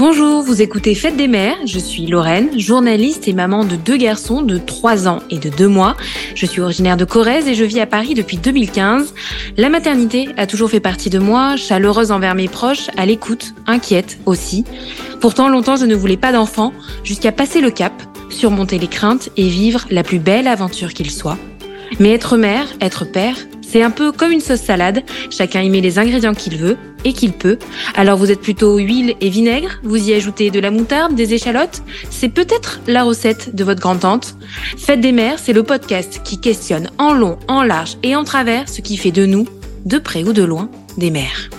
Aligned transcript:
Bonjour, 0.00 0.40
vous 0.40 0.62
écoutez 0.62 0.94
Fête 0.94 1.18
des 1.18 1.28
mères, 1.28 1.58
je 1.66 1.78
suis 1.78 2.06
Lorraine, 2.06 2.58
journaliste 2.58 3.28
et 3.28 3.34
maman 3.34 3.66
de 3.66 3.76
deux 3.76 3.98
garçons 3.98 4.40
de 4.40 4.56
3 4.56 5.08
ans 5.08 5.18
et 5.28 5.36
de 5.36 5.50
2 5.50 5.68
mois. 5.68 5.94
Je 6.34 6.46
suis 6.46 6.62
originaire 6.62 6.96
de 6.96 7.04
Corrèze 7.04 7.46
et 7.46 7.54
je 7.54 7.64
vis 7.64 7.80
à 7.80 7.86
Paris 7.86 8.14
depuis 8.14 8.38
2015. 8.38 9.12
La 9.58 9.68
maternité 9.68 10.30
a 10.38 10.46
toujours 10.46 10.70
fait 10.70 10.80
partie 10.80 11.10
de 11.10 11.18
moi, 11.18 11.56
chaleureuse 11.58 12.12
envers 12.12 12.34
mes 12.34 12.48
proches, 12.48 12.88
à 12.96 13.04
l'écoute, 13.04 13.52
inquiète 13.66 14.18
aussi. 14.24 14.64
Pourtant, 15.20 15.50
longtemps 15.50 15.76
je 15.76 15.84
ne 15.84 15.94
voulais 15.94 16.16
pas 16.16 16.32
d'enfant, 16.32 16.72
jusqu'à 17.04 17.30
passer 17.30 17.60
le 17.60 17.70
cap, 17.70 17.92
surmonter 18.30 18.78
les 18.78 18.88
craintes 18.88 19.28
et 19.36 19.48
vivre 19.50 19.84
la 19.90 20.02
plus 20.02 20.18
belle 20.18 20.48
aventure 20.48 20.94
qu'il 20.94 21.10
soit. 21.10 21.36
Mais 21.98 22.14
être 22.14 22.38
mère, 22.38 22.68
être 22.80 23.04
père, 23.04 23.36
c'est 23.70 23.82
un 23.82 23.90
peu 23.90 24.10
comme 24.10 24.32
une 24.32 24.40
sauce 24.40 24.62
salade, 24.62 25.02
chacun 25.30 25.62
y 25.62 25.70
met 25.70 25.80
les 25.80 25.98
ingrédients 25.98 26.34
qu'il 26.34 26.56
veut 26.56 26.76
et 27.04 27.12
qu'il 27.12 27.32
peut. 27.32 27.58
Alors 27.94 28.18
vous 28.18 28.30
êtes 28.30 28.40
plutôt 28.40 28.78
huile 28.78 29.14
et 29.20 29.28
vinaigre, 29.28 29.78
vous 29.82 30.08
y 30.08 30.12
ajoutez 30.12 30.50
de 30.50 30.58
la 30.58 30.70
moutarde, 30.70 31.14
des 31.14 31.34
échalotes, 31.34 31.82
c'est 32.10 32.28
peut-être 32.28 32.80
la 32.86 33.04
recette 33.04 33.54
de 33.54 33.62
votre 33.62 33.80
grand-tante. 33.80 34.34
Fête 34.76 35.00
des 35.00 35.12
mères, 35.12 35.38
c'est 35.38 35.52
le 35.52 35.62
podcast 35.62 36.20
qui 36.24 36.40
questionne 36.40 36.90
en 36.98 37.14
long, 37.14 37.38
en 37.46 37.62
large 37.62 37.96
et 38.02 38.16
en 38.16 38.24
travers 38.24 38.68
ce 38.68 38.80
qui 38.80 38.96
fait 38.96 39.12
de 39.12 39.24
nous, 39.24 39.46
de 39.84 39.98
près 39.98 40.24
ou 40.24 40.32
de 40.32 40.42
loin, 40.42 40.68
des 40.98 41.10
mères. 41.10 41.50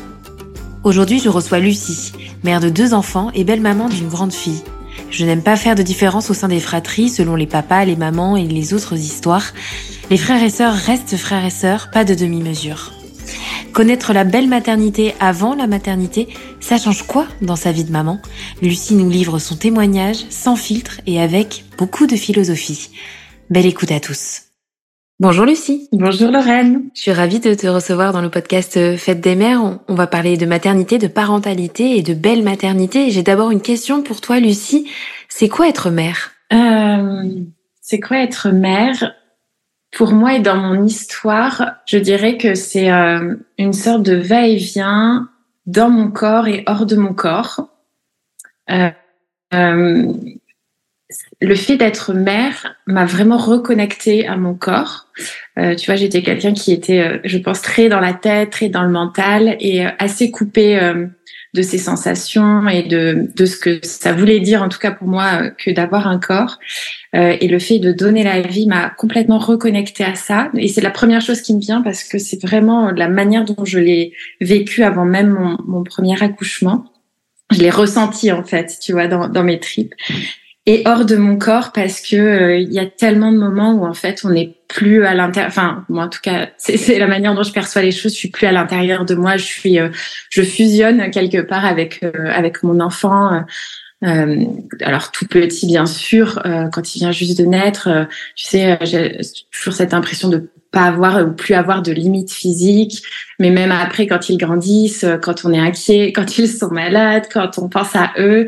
Aujourd'hui, 0.83 1.19
je 1.19 1.29
reçois 1.29 1.59
Lucie, 1.59 2.11
mère 2.43 2.59
de 2.59 2.69
deux 2.69 2.93
enfants 2.93 3.31
et 3.33 3.43
belle-maman 3.43 3.87
d'une 3.87 4.09
grande 4.09 4.33
fille. 4.33 4.63
Je 5.09 5.25
n'aime 5.25 5.43
pas 5.43 5.55
faire 5.55 5.75
de 5.75 5.83
différence 5.83 6.29
au 6.29 6.33
sein 6.33 6.47
des 6.47 6.59
fratries 6.59 7.09
selon 7.09 7.35
les 7.35 7.47
papas, 7.47 7.85
les 7.85 7.95
mamans 7.95 8.35
et 8.35 8.47
les 8.47 8.73
autres 8.73 8.95
histoires. 8.97 9.53
Les 10.11 10.17
frères 10.17 10.43
et 10.43 10.49
sœurs 10.49 10.73
restent 10.73 11.15
frères 11.15 11.45
et 11.45 11.49
sœurs, 11.49 11.89
pas 11.89 12.03
de 12.03 12.13
demi-mesure. 12.13 12.91
Connaître 13.71 14.11
la 14.11 14.25
belle 14.25 14.49
maternité 14.49 15.15
avant 15.21 15.55
la 15.55 15.67
maternité, 15.67 16.27
ça 16.59 16.77
change 16.77 17.03
quoi 17.03 17.27
dans 17.41 17.55
sa 17.55 17.71
vie 17.71 17.85
de 17.85 17.93
maman? 17.93 18.19
Lucie 18.61 18.95
nous 18.95 19.09
livre 19.09 19.39
son 19.39 19.55
témoignage 19.55 20.25
sans 20.29 20.57
filtre 20.57 20.99
et 21.07 21.21
avec 21.21 21.63
beaucoup 21.77 22.07
de 22.07 22.17
philosophie. 22.17 22.89
Belle 23.49 23.65
écoute 23.65 23.89
à 23.93 24.01
tous. 24.01 24.47
Bonjour 25.21 25.45
Lucie. 25.45 25.87
Bonjour 25.93 26.29
Lorraine. 26.29 26.89
Je 26.93 27.03
suis 27.03 27.13
ravie 27.13 27.39
de 27.39 27.53
te 27.53 27.67
recevoir 27.67 28.11
dans 28.11 28.21
le 28.21 28.29
podcast 28.29 28.97
Fête 28.97 29.21
des 29.21 29.35
mères. 29.35 29.79
On 29.87 29.95
va 29.95 30.07
parler 30.07 30.35
de 30.35 30.45
maternité, 30.45 30.97
de 30.97 31.07
parentalité 31.07 31.97
et 31.97 32.01
de 32.01 32.13
belle 32.13 32.43
maternité. 32.43 33.11
J'ai 33.11 33.23
d'abord 33.23 33.51
une 33.51 33.61
question 33.61 34.03
pour 34.03 34.19
toi 34.19 34.41
Lucie. 34.41 34.89
C'est 35.29 35.47
quoi 35.47 35.69
être 35.69 35.89
mère? 35.89 36.31
Euh, 36.51 37.23
C'est 37.79 38.01
quoi 38.01 38.17
être 38.17 38.49
mère? 38.49 39.13
Pour 39.91 40.13
moi 40.13 40.35
et 40.35 40.39
dans 40.39 40.55
mon 40.55 40.85
histoire, 40.85 41.75
je 41.85 41.97
dirais 41.97 42.37
que 42.37 42.55
c'est 42.55 42.91
euh, 42.91 43.35
une 43.57 43.73
sorte 43.73 44.03
de 44.03 44.15
va-et-vient 44.15 45.29
dans 45.65 45.89
mon 45.89 46.09
corps 46.09 46.47
et 46.47 46.63
hors 46.65 46.85
de 46.85 46.95
mon 46.95 47.13
corps. 47.13 47.69
Euh, 48.71 48.89
euh, 49.53 50.13
le 51.41 51.55
fait 51.55 51.75
d'être 51.75 52.13
mère 52.13 52.75
m'a 52.87 53.05
vraiment 53.05 53.37
reconnecté 53.37 54.27
à 54.27 54.37
mon 54.37 54.53
corps. 54.53 55.07
tu 55.57 55.85
vois, 55.85 55.95
j'étais 55.95 56.21
quelqu'un 56.21 56.53
qui 56.53 56.71
était, 56.71 57.19
je 57.25 57.37
pense, 57.37 57.61
très 57.61 57.89
dans 57.89 57.99
la 57.99 58.13
tête, 58.13 58.51
très 58.51 58.69
dans 58.69 58.83
le 58.83 58.91
mental 58.91 59.57
et 59.59 59.85
assez 59.99 60.31
coupé 60.31 60.79
de 61.53 61.61
ses 61.61 61.77
sensations 61.77 62.67
et 62.69 62.83
de, 62.83 63.29
de 63.35 63.45
ce 63.45 63.57
que 63.57 63.79
ça 63.83 64.13
voulait 64.13 64.39
dire, 64.39 64.63
en 64.63 64.69
tout 64.69 64.79
cas 64.79 64.91
pour 64.91 65.07
moi, 65.07 65.49
que 65.49 65.71
d'avoir 65.71 66.07
un 66.07 66.17
corps. 66.17 66.59
Euh, 67.13 67.35
et 67.41 67.47
le 67.47 67.59
fait 67.59 67.79
de 67.79 67.91
donner 67.91 68.23
la 68.23 68.41
vie 68.41 68.67
m'a 68.67 68.89
complètement 68.89 69.37
reconnecté 69.37 70.03
à 70.03 70.15
ça. 70.15 70.49
Et 70.55 70.69
c'est 70.69 70.81
la 70.81 70.91
première 70.91 71.21
chose 71.21 71.41
qui 71.41 71.53
me 71.53 71.59
vient 71.59 71.81
parce 71.81 72.03
que 72.03 72.19
c'est 72.19 72.41
vraiment 72.41 72.91
la 72.91 73.09
manière 73.09 73.43
dont 73.43 73.65
je 73.65 73.79
l'ai 73.79 74.13
vécu 74.39 74.83
avant 74.83 75.05
même 75.05 75.29
mon, 75.29 75.57
mon, 75.67 75.83
premier 75.83 76.21
accouchement. 76.23 76.85
Je 77.51 77.59
l'ai 77.59 77.69
ressenti 77.69 78.31
en 78.31 78.43
fait, 78.43 78.77
tu 78.81 78.93
vois, 78.93 79.07
dans, 79.07 79.27
dans 79.27 79.43
mes 79.43 79.59
tripes 79.59 79.93
et 80.67 80.83
hors 80.85 81.05
de 81.05 81.15
mon 81.15 81.37
corps 81.37 81.71
parce 81.71 82.01
que 82.01 82.15
euh, 82.15 82.57
il 82.57 82.71
y 82.71 82.79
a 82.79 82.85
tellement 82.85 83.31
de 83.31 83.37
moments 83.37 83.73
où 83.73 83.85
en 83.85 83.95
fait 83.95 84.21
on 84.23 84.29
n'est 84.29 84.57
plus 84.67 85.05
à 85.05 85.15
l'intérieur 85.15 85.49
enfin 85.49 85.85
moi 85.89 86.05
en 86.05 86.09
tout 86.09 86.19
cas 86.21 86.49
c'est 86.57 86.99
la 86.99 87.07
manière 87.07 87.33
dont 87.33 87.43
je 87.43 87.51
perçois 87.51 87.81
les 87.81 87.91
choses. 87.91 88.13
Je 88.13 88.17
suis 88.17 88.29
plus 88.29 88.45
à 88.45 88.51
l'intérieur 88.51 89.05
de 89.05 89.15
moi. 89.15 89.37
Je 89.37 89.45
suis 89.45 89.79
euh, 89.79 89.89
je 90.29 90.43
fusionne 90.43 91.09
quelque 91.09 91.41
part 91.41 91.65
avec 91.65 92.03
euh, 92.03 92.11
avec 92.31 92.61
mon 92.63 92.79
enfant 92.79 93.43
alors 94.03 95.11
tout 95.11 95.27
petit 95.27 95.67
bien 95.67 95.85
sûr 95.85 96.41
quand 96.73 96.95
il 96.95 96.99
vient 96.99 97.11
juste 97.11 97.37
de 97.37 97.45
naître 97.45 98.07
tu 98.35 98.45
sais 98.47 98.79
j'ai 98.81 99.19
toujours 99.51 99.75
cette 99.75 99.93
impression 99.93 100.27
de 100.27 100.49
pas 100.71 100.85
avoir 100.85 101.23
ou 101.23 101.33
plus 101.33 101.53
avoir 101.53 101.83
de 101.83 101.91
limites 101.91 102.31
physiques. 102.31 103.03
Mais 103.37 103.51
même 103.51 103.71
après 103.71 104.07
quand 104.07 104.29
ils 104.29 104.37
grandissent 104.37 105.05
quand 105.21 105.45
on 105.45 105.53
est 105.53 105.59
inquiet 105.59 106.13
quand 106.15 106.37
ils 106.37 106.47
sont 106.47 106.69
malades 106.69 107.27
quand 107.31 107.59
on 107.59 107.69
pense 107.69 107.95
à 107.95 108.11
eux 108.17 108.47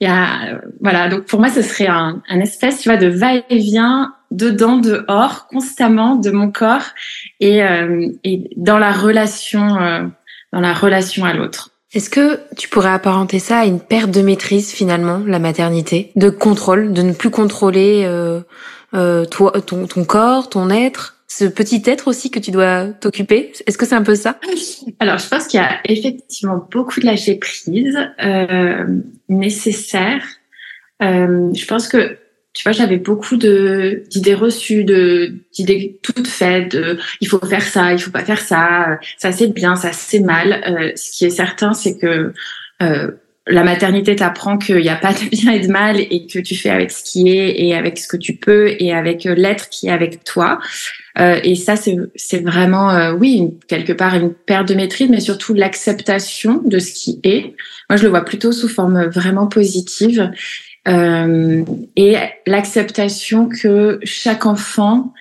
il 0.00 0.08
y 0.08 0.10
a, 0.10 0.60
voilà, 0.80 1.08
donc 1.08 1.24
pour 1.24 1.40
moi, 1.40 1.50
ce 1.50 1.62
serait 1.62 1.86
un, 1.86 2.22
un 2.28 2.40
espèce, 2.40 2.80
tu 2.80 2.88
vois, 2.88 2.96
de 2.96 3.06
va-et-vient 3.06 4.14
dedans, 4.30 4.78
dehors, 4.78 5.46
constamment 5.48 6.16
de 6.16 6.30
mon 6.30 6.50
corps 6.50 6.86
et, 7.40 7.62
euh, 7.62 8.08
et 8.24 8.50
dans 8.56 8.78
la 8.78 8.92
relation, 8.92 9.76
euh, 9.76 10.06
dans 10.52 10.60
la 10.60 10.72
relation 10.72 11.24
à 11.24 11.34
l'autre. 11.34 11.70
Est-ce 11.92 12.08
que 12.08 12.38
tu 12.56 12.68
pourrais 12.68 12.92
apparenter 12.92 13.40
ça 13.40 13.58
à 13.58 13.64
une 13.64 13.80
perte 13.80 14.10
de 14.10 14.22
maîtrise 14.22 14.70
finalement, 14.70 15.20
la 15.26 15.40
maternité, 15.40 16.12
de 16.16 16.30
contrôle, 16.30 16.92
de 16.92 17.02
ne 17.02 17.12
plus 17.12 17.30
contrôler 17.30 18.04
euh, 18.06 18.40
euh 18.94 19.24
toi, 19.26 19.52
ton, 19.66 19.86
ton 19.86 20.04
corps, 20.04 20.48
ton 20.48 20.70
être? 20.70 21.16
Ce 21.30 21.44
petit 21.44 21.80
être 21.86 22.08
aussi 22.08 22.28
que 22.28 22.40
tu 22.40 22.50
dois 22.50 22.88
t'occuper? 22.88 23.52
Est-ce 23.64 23.78
que 23.78 23.86
c'est 23.86 23.94
un 23.94 24.02
peu 24.02 24.16
ça? 24.16 24.40
Alors, 24.98 25.18
je 25.18 25.28
pense 25.28 25.46
qu'il 25.46 25.60
y 25.60 25.62
a 25.62 25.78
effectivement 25.84 26.66
beaucoup 26.72 26.98
de 26.98 27.06
lâcher 27.06 27.36
prise 27.36 27.96
euh, 28.20 28.84
nécessaire. 29.28 30.24
Euh, 31.00 31.48
je 31.54 31.66
pense 31.66 31.86
que 31.86 32.18
tu 32.52 32.64
vois, 32.64 32.72
j'avais 32.72 32.96
beaucoup 32.96 33.36
d'idées 33.36 34.34
reçues, 34.34 34.82
d'idées 34.82 36.00
toutes 36.02 36.26
faites. 36.26 36.72
De, 36.72 36.98
il 37.20 37.28
faut 37.28 37.38
faire 37.38 37.62
ça, 37.62 37.92
il 37.92 38.00
faut 38.00 38.10
pas 38.10 38.24
faire 38.24 38.40
ça. 38.40 38.98
Ça 39.16 39.30
c'est 39.30 39.46
bien, 39.46 39.76
ça 39.76 39.92
c'est 39.92 40.18
mal. 40.18 40.64
Euh, 40.66 40.90
ce 40.96 41.12
qui 41.12 41.26
est 41.26 41.30
certain, 41.30 41.74
c'est 41.74 41.96
que 41.96 42.32
euh, 42.82 43.10
la 43.46 43.62
maternité 43.62 44.16
t'apprend 44.16 44.58
qu'il 44.58 44.78
n'y 44.78 44.88
a 44.88 44.96
pas 44.96 45.12
de 45.12 45.28
bien 45.30 45.52
et 45.52 45.60
de 45.60 45.68
mal 45.68 46.00
et 46.00 46.26
que 46.26 46.40
tu 46.40 46.56
fais 46.56 46.70
avec 46.70 46.90
ce 46.90 47.04
qui 47.04 47.28
est 47.28 47.60
et 47.60 47.76
avec 47.76 47.98
ce 47.98 48.08
que 48.08 48.16
tu 48.16 48.34
peux 48.34 48.74
et 48.80 48.92
avec 48.92 49.26
euh, 49.26 49.34
l'être 49.36 49.68
qui 49.68 49.86
est 49.86 49.92
avec 49.92 50.24
toi. 50.24 50.58
Euh, 51.18 51.40
et 51.42 51.54
ça, 51.54 51.74
c'est 51.76 52.42
vraiment, 52.42 52.90
euh, 52.90 53.12
oui, 53.12 53.58
quelque 53.68 53.92
part 53.92 54.14
une 54.14 54.32
perte 54.32 54.68
de 54.68 54.74
maîtrise, 54.74 55.10
mais 55.10 55.20
surtout 55.20 55.54
l'acceptation 55.54 56.62
de 56.64 56.78
ce 56.78 56.92
qui 56.92 57.20
est. 57.24 57.54
Moi, 57.88 57.96
je 57.96 58.04
le 58.04 58.08
vois 58.08 58.24
plutôt 58.24 58.52
sous 58.52 58.68
forme 58.68 59.06
vraiment 59.06 59.46
positive. 59.46 60.30
Euh, 60.88 61.64
et 61.96 62.16
l'acceptation 62.46 63.48
que 63.48 64.00
chaque 64.02 64.46
enfant 64.46 65.12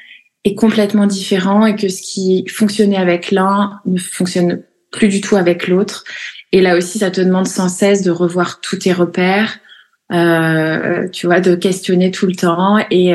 est 0.45 0.55
complètement 0.55 1.05
différent 1.05 1.65
et 1.65 1.75
que 1.75 1.89
ce 1.89 2.01
qui 2.01 2.45
fonctionnait 2.47 2.97
avec 2.97 3.31
l'un 3.31 3.81
ne 3.85 3.97
fonctionne 3.97 4.61
plus 4.91 5.09
du 5.09 5.21
tout 5.21 5.35
avec 5.35 5.67
l'autre 5.67 6.05
et 6.51 6.61
là 6.61 6.75
aussi, 6.75 6.99
ça 6.99 7.11
te 7.11 7.21
demande 7.21 7.47
sans 7.47 7.69
cesse 7.69 8.01
de 8.01 8.11
revoir 8.11 8.59
tous 8.61 8.77
tes 8.77 8.93
repères, 8.93 9.59
euh, 10.11 11.07
tu 11.09 11.27
vois, 11.27 11.41
de 11.41 11.55
questionner 11.55 12.11
tout 12.11 12.25
le 12.25 12.35
temps. 12.35 12.79
Et 12.89 13.13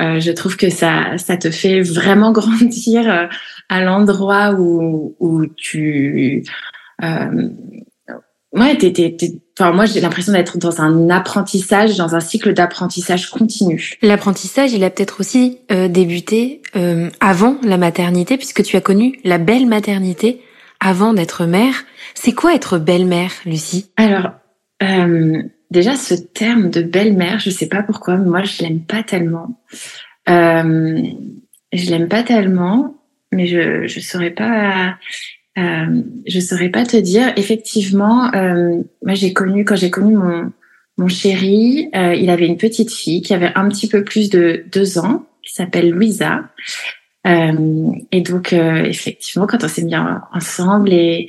euh, 0.00 0.16
euh, 0.16 0.20
je 0.20 0.30
trouve 0.32 0.56
que 0.56 0.70
ça, 0.70 1.18
ça 1.18 1.36
te 1.36 1.50
fait 1.50 1.82
vraiment 1.82 2.32
grandir 2.40 3.10
euh, 3.10 3.26
à 3.68 3.82
l'endroit 3.82 4.52
où, 4.52 5.16
où 5.18 5.46
tu... 5.46 6.44
Euh, 7.02 7.48
ouais, 8.52 8.76
t'es, 8.78 8.92
t'es, 8.92 9.16
t'es, 9.18 9.38
enfin, 9.58 9.72
moi, 9.72 9.84
j'ai 9.86 10.00
l'impression 10.00 10.32
d'être 10.32 10.58
dans 10.58 10.80
un 10.80 11.10
apprentissage, 11.10 11.96
dans 11.96 12.14
un 12.14 12.20
cycle 12.20 12.54
d'apprentissage 12.54 13.30
continu. 13.30 13.98
L'apprentissage, 14.02 14.72
il 14.72 14.82
a 14.84 14.90
peut-être 14.90 15.20
aussi 15.20 15.58
euh, 15.70 15.88
débuté 15.88 16.62
avant 17.20 17.56
la 17.62 17.78
maternité, 17.78 18.36
puisque 18.36 18.62
tu 18.62 18.76
as 18.76 18.80
connu 18.80 19.18
la 19.24 19.38
belle 19.38 19.66
maternité 19.66 20.42
avant 20.80 21.14
d'être 21.14 21.46
mère. 21.46 21.84
C'est 22.14 22.32
quoi 22.32 22.54
être 22.54 22.78
belle-mère, 22.78 23.32
Lucie? 23.46 23.90
Alors, 23.96 24.30
euh, 24.82 25.42
déjà, 25.70 25.96
ce 25.96 26.14
terme 26.14 26.70
de 26.70 26.82
belle-mère, 26.82 27.38
je 27.38 27.50
sais 27.50 27.68
pas 27.68 27.82
pourquoi, 27.82 28.16
mais 28.16 28.28
moi, 28.28 28.42
je 28.42 28.62
l'aime 28.62 28.80
pas 28.80 29.02
tellement. 29.02 29.60
Euh, 30.28 31.02
je 31.72 31.90
l'aime 31.90 32.08
pas 32.08 32.22
tellement, 32.22 32.96
mais 33.32 33.46
je 33.46 33.86
je 33.86 34.00
saurais 34.00 34.30
pas. 34.30 34.96
Euh, 35.58 36.02
je 36.26 36.40
saurais 36.40 36.68
pas 36.68 36.84
te 36.84 36.96
dire. 36.96 37.32
Effectivement, 37.36 38.32
euh, 38.34 38.82
moi, 39.02 39.14
j'ai 39.14 39.32
connu 39.32 39.64
quand 39.64 39.76
j'ai 39.76 39.90
connu 39.90 40.16
mon 40.16 40.52
mon 40.98 41.08
chéri, 41.08 41.90
euh, 41.94 42.14
il 42.14 42.30
avait 42.30 42.46
une 42.46 42.56
petite 42.56 42.92
fille 42.92 43.20
qui 43.20 43.34
avait 43.34 43.52
un 43.54 43.68
petit 43.68 43.88
peu 43.88 44.02
plus 44.02 44.30
de 44.30 44.64
deux 44.72 44.98
ans, 44.98 45.26
qui 45.42 45.52
s'appelle 45.52 45.90
Louisa. 45.90 46.48
Euh, 47.26 47.90
et 48.12 48.20
donc, 48.22 48.52
euh, 48.52 48.84
effectivement, 48.84 49.46
quand 49.46 49.62
on 49.62 49.68
s'est 49.68 49.82
mis 49.82 49.96
ensemble 50.32 50.92
et 50.92 51.28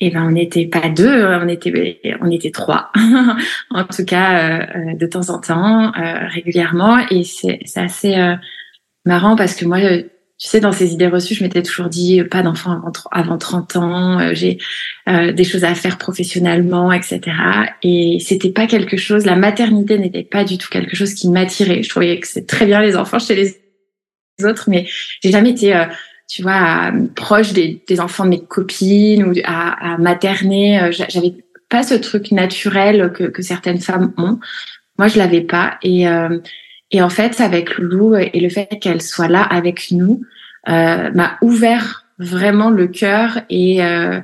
et 0.00 0.10
ben 0.10 0.24
on 0.24 0.32
n'était 0.32 0.66
pas 0.66 0.88
deux, 0.88 1.24
on 1.24 1.48
était 1.48 2.00
on 2.20 2.30
était 2.30 2.50
trois, 2.50 2.90
en 3.70 3.84
tout 3.84 4.04
cas 4.04 4.60
euh, 4.60 4.94
de 4.94 5.06
temps 5.06 5.30
en 5.30 5.38
temps, 5.38 5.92
régulièrement. 6.32 6.98
Et 7.10 7.24
c'est 7.24 7.60
assez 7.76 8.16
marrant 9.04 9.36
parce 9.36 9.54
que 9.54 9.64
moi, 9.64 9.80
tu 9.80 10.10
tu 10.38 10.48
sais, 10.48 10.60
dans 10.60 10.72
ces 10.72 10.92
idées 10.92 11.06
reçues, 11.06 11.34
je 11.34 11.44
m'étais 11.44 11.62
toujours 11.62 11.88
dit 11.88 12.22
pas 12.24 12.42
d'enfant 12.42 12.72
avant, 12.72 12.92
avant 13.12 13.38
30 13.38 13.76
ans, 13.76 14.20
euh, 14.20 14.34
j'ai 14.34 14.58
euh, 15.08 15.32
des 15.32 15.44
choses 15.44 15.62
à 15.62 15.74
faire 15.76 15.96
professionnellement, 15.96 16.92
etc. 16.92 17.20
Et 17.82 18.18
c'était 18.20 18.50
pas 18.50 18.66
quelque 18.66 18.96
chose, 18.96 19.24
la 19.26 19.36
maternité 19.36 19.96
n'était 19.96 20.24
pas 20.24 20.44
du 20.44 20.58
tout 20.58 20.68
quelque 20.68 20.96
chose 20.96 21.14
qui 21.14 21.28
m'attirait. 21.28 21.82
Je 21.82 21.88
trouvais 21.88 22.18
que 22.18 22.26
c'est 22.26 22.46
très 22.46 22.66
bien 22.66 22.80
les 22.80 22.96
enfants 22.96 23.20
chez 23.20 23.36
les 23.36 24.44
autres, 24.44 24.68
mais 24.68 24.86
j'ai 25.22 25.30
jamais 25.30 25.50
été, 25.50 25.74
euh, 25.74 25.84
tu 26.28 26.42
vois, 26.42 26.92
proche 27.14 27.52
des, 27.52 27.82
enfants 28.00 28.24
de 28.24 28.30
mes 28.30 28.42
copines 28.42 29.24
ou 29.24 29.32
à, 29.44 29.94
à 29.94 29.98
materner. 29.98 30.90
J'avais 30.90 31.34
pas 31.68 31.82
ce 31.82 31.94
truc 31.94 32.32
naturel 32.32 33.12
que, 33.12 33.42
certaines 33.42 33.80
femmes 33.80 34.12
ont. 34.16 34.38
Moi, 34.98 35.08
je 35.08 35.18
l'avais 35.18 35.42
pas. 35.42 35.78
Et 35.82 36.06
et 36.94 37.02
en 37.02 37.08
fait, 37.08 37.40
avec 37.40 37.76
Loulou 37.78 38.14
et 38.14 38.38
le 38.38 38.48
fait 38.48 38.68
qu'elle 38.80 39.02
soit 39.02 39.26
là 39.26 39.42
avec 39.42 39.90
nous, 39.90 40.22
euh, 40.68 41.10
m'a 41.12 41.38
ouvert 41.42 42.06
vraiment 42.18 42.70
le 42.70 42.86
cœur 42.86 43.40
et 43.50 43.82
euh, 43.82 44.20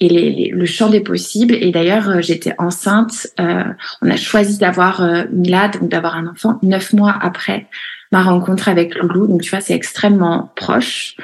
et 0.00 0.50
le 0.50 0.66
champ 0.66 0.88
des 0.88 1.00
possibles. 1.00 1.54
Et 1.54 1.70
d'ailleurs, 1.72 2.08
euh, 2.08 2.20
j'étais 2.20 2.54
enceinte. 2.58 3.26
Euh, 3.38 3.64
on 4.00 4.10
a 4.10 4.16
choisi 4.16 4.58
d'avoir 4.58 5.02
euh, 5.02 5.24
Milad, 5.30 5.78
donc 5.78 5.90
d'avoir 5.90 6.16
un 6.16 6.26
enfant, 6.26 6.58
neuf 6.62 6.92
mois 6.92 7.16
après 7.20 7.66
ma 8.10 8.22
rencontre 8.22 8.68
avec 8.68 8.94
Loulou. 8.96 9.26
Donc 9.26 9.42
tu 9.42 9.50
vois, 9.50 9.60
c'est 9.60 9.74
extrêmement 9.74 10.52
proche. 10.56 11.16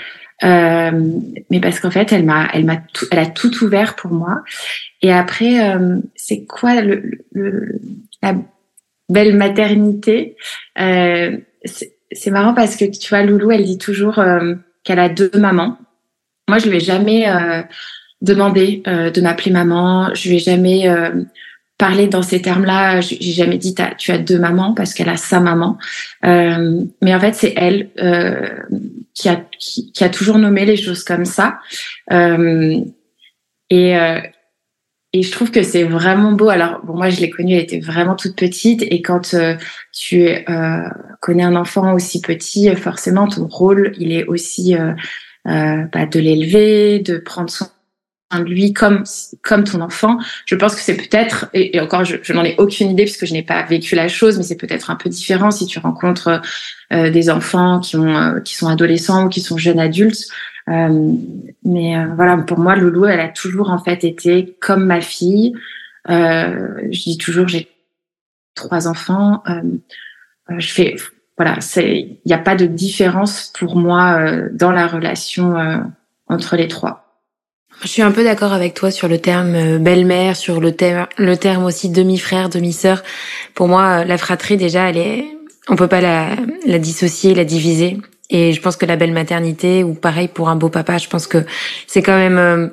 Euh, 0.45 1.21
mais 1.51 1.61
parce 1.61 1.81
qu'en 1.81 1.91
fait, 1.91 2.13
elle 2.13 2.25
m'a, 2.25 2.49
elle 2.53 2.65
m'a, 2.65 2.77
tout, 2.77 3.07
elle 3.11 3.19
a 3.19 3.27
tout 3.27 3.65
ouvert 3.65 3.97
pour 3.97 4.11
moi. 4.11 4.43
Et 5.03 5.13
après, 5.13 5.75
euh, 5.75 5.99
c'est 6.15 6.45
quoi 6.45 6.81
le, 6.81 7.25
le, 7.33 7.81
la 8.23 8.35
belle 9.09 9.37
maternité? 9.37 10.37
Euh, 10.79 11.39
c'est 12.13 12.31
marrant 12.31 12.55
parce 12.55 12.77
que 12.77 12.85
tu 12.85 13.09
vois, 13.09 13.23
Loulou, 13.23 13.51
elle 13.51 13.65
dit 13.65 13.79
toujours 13.79 14.19
euh, 14.19 14.55
qu'elle 14.85 14.99
a 14.99 15.09
deux 15.09 15.31
mamans. 15.35 15.79
Moi, 16.49 16.59
je 16.59 16.69
lui 16.69 16.77
ai 16.77 16.81
jamais 16.81 17.29
euh, 17.29 17.63
demandé 18.21 18.83
euh, 18.87 19.11
de 19.11 19.21
m'appeler 19.21 19.51
maman. 19.51 20.15
Je 20.15 20.29
lui 20.29 20.37
ai 20.37 20.41
jamais 20.41 20.89
parlé 21.79 22.07
dans 22.07 22.23
ces 22.23 22.41
termes-là. 22.41 23.01
J'ai 23.01 23.33
jamais 23.33 23.59
dit 23.59 23.75
tu 23.99 24.13
as 24.13 24.19
deux 24.19 24.39
mamans 24.39 24.75
parce 24.75 24.95
qu'elle 24.95 25.09
a 25.09 25.17
sa 25.17 25.41
maman. 25.41 25.79
mais 26.23 27.15
en 27.15 27.21
fait, 27.21 27.35
c'est 27.35 27.55
elle 27.57 27.91
qui 29.17 29.29
a 29.29 29.37
qui, 29.59 29.91
qui, 29.93 30.05
a 30.05 30.09
toujours 30.09 30.39
nommé 30.39 30.65
les 30.65 30.77
choses 30.77 31.03
comme 31.03 31.25
ça. 31.25 31.59
et 33.71 33.97
et 35.17 35.23
je 35.23 35.33
trouve 35.33 35.51
que 35.51 35.63
c'est 35.63 35.85
vraiment 35.85 36.33
beau. 36.33 36.51
Alors, 36.51 36.85
bon, 36.85 36.95
moi, 36.95 37.09
je 37.09 37.23
l'ai 37.23 37.31
connue, 37.31 37.55
elle 37.55 37.63
était 37.63 37.81
vraiment 37.81 38.17
toute 38.17 38.37
petite. 38.37 38.83
Et 38.83 39.01
quand 39.01 39.33
euh, 39.33 39.55
tu 39.91 40.29
euh, 40.29 40.89
connais 41.23 41.43
un 41.43 41.57
enfant 41.57 41.95
aussi 41.95 42.21
petit, 42.21 42.75
forcément, 42.77 43.27
ton 43.27 43.47
rôle, 43.47 43.95
il 43.99 44.13
est 44.13 44.25
aussi 44.25 44.77
euh, 44.77 44.93
euh 45.49 45.85
bah, 45.91 46.05
de 46.05 46.21
l'élever, 46.21 46.99
de 46.99 47.17
prendre 47.17 47.49
soin 47.49 47.69
lui 48.45 48.73
comme 48.73 49.05
comme 49.43 49.65
ton 49.65 49.81
enfant. 49.81 50.19
Je 50.47 50.57
pense 50.57 50.75
que 50.75 50.81
c'est 50.81 50.97
peut-être, 50.97 51.47
et, 51.55 51.81
encore, 51.81 52.05
je, 52.05 52.17
je 52.23 52.33
n'en 52.33 52.45
ai 52.45 52.57
aucune 52.59 52.91
idée 52.91 53.05
puisque 53.05 53.27
je 53.27 53.33
n'ai 53.33 53.43
pas 53.43 53.63
vécu 53.65 53.95
la 53.95 54.09
chose, 54.09 54.37
mais 54.37 54.43
c'est 54.43 54.57
peut-être 54.57 54.91
un 54.91 54.97
peu 54.97 55.09
différent 55.09 55.51
si 55.51 55.67
tu 55.67 55.79
rencontres 55.79 56.43
euh, 56.93 57.11
des 57.11 57.31
enfants 57.31 57.81
qui 57.81 57.97
ont 57.97 58.41
qui 58.45 58.55
sont 58.55 58.69
adolescents 58.69 59.27
ou 59.27 59.29
qui 59.29 59.41
sont 59.41 59.57
jeunes 59.57 59.81
adultes. 59.81 60.27
Euh, 60.69 61.13
mais 61.65 61.97
euh, 61.97 62.07
voilà, 62.15 62.37
pour 62.39 62.59
moi, 62.59 62.77
Loulou, 62.77 63.07
elle 63.07 63.21
a 63.21 63.29
toujours 63.29 63.71
en 63.71 63.79
fait 63.79 64.05
été 64.05 64.57
comme 64.61 64.85
ma 64.87 65.01
fille. 65.01 65.55
Euh, 66.11 66.79
je 66.91 67.03
dis 67.03 67.19
toujours, 67.19 67.49
j'ai 67.49 67.69
trois 68.55 68.89
enfants. 68.89 69.43
je 70.49 70.69
fais, 70.69 70.97
voilà, 71.37 71.61
c'est, 71.61 71.99
il 71.99 72.21
n'y 72.27 72.33
a 72.33 72.39
pas 72.39 72.57
de 72.57 72.67
différence 72.67 73.53
pour 73.59 73.77
moi 73.77 74.49
dans 74.53 74.73
la 74.73 74.87
relation 74.87 75.55
entre 76.29 76.57
les 76.57 76.69
trois. 76.69 77.06
Je 77.83 77.89
suis 77.89 78.03
un 78.03 78.11
peu 78.11 78.25
d'accord 78.25 78.53
avec 78.53 78.75
toi 78.75 78.91
sur 78.91 79.07
le 79.07 79.19
terme 79.19 79.79
belle-mère, 79.79 80.35
sur 80.35 80.61
le 80.61 80.73
terme, 80.73 81.65
aussi 81.65 81.91
demi-frère, 81.91 82.49
demi-sœur. 82.49 83.03
Pour 83.55 83.69
moi, 83.69 84.05
la 84.05 84.19
fratrie 84.19 84.57
déjà, 84.57 84.89
elle 84.89 84.97
est, 84.97 85.25
on 85.69 85.77
peut 85.77 85.89
pas 85.89 86.01
la, 86.01 86.79
dissocier, 86.79 87.35
la 87.35 87.45
diviser. 87.45 87.99
Et 88.29 88.53
je 88.53 88.61
pense 88.61 88.77
que 88.77 88.87
la 88.87 88.97
belle 88.97 89.13
maternité, 89.13 89.85
ou 89.85 89.95
pareil 89.95 90.27
pour 90.27 90.49
un 90.49 90.57
beau 90.57 90.69
papa, 90.69 90.99
je 90.99 91.07
pense 91.07 91.29
que 91.29 91.45
c'est 91.87 92.03
quand 92.03 92.17
même 92.17 92.39
euh, 92.39 92.69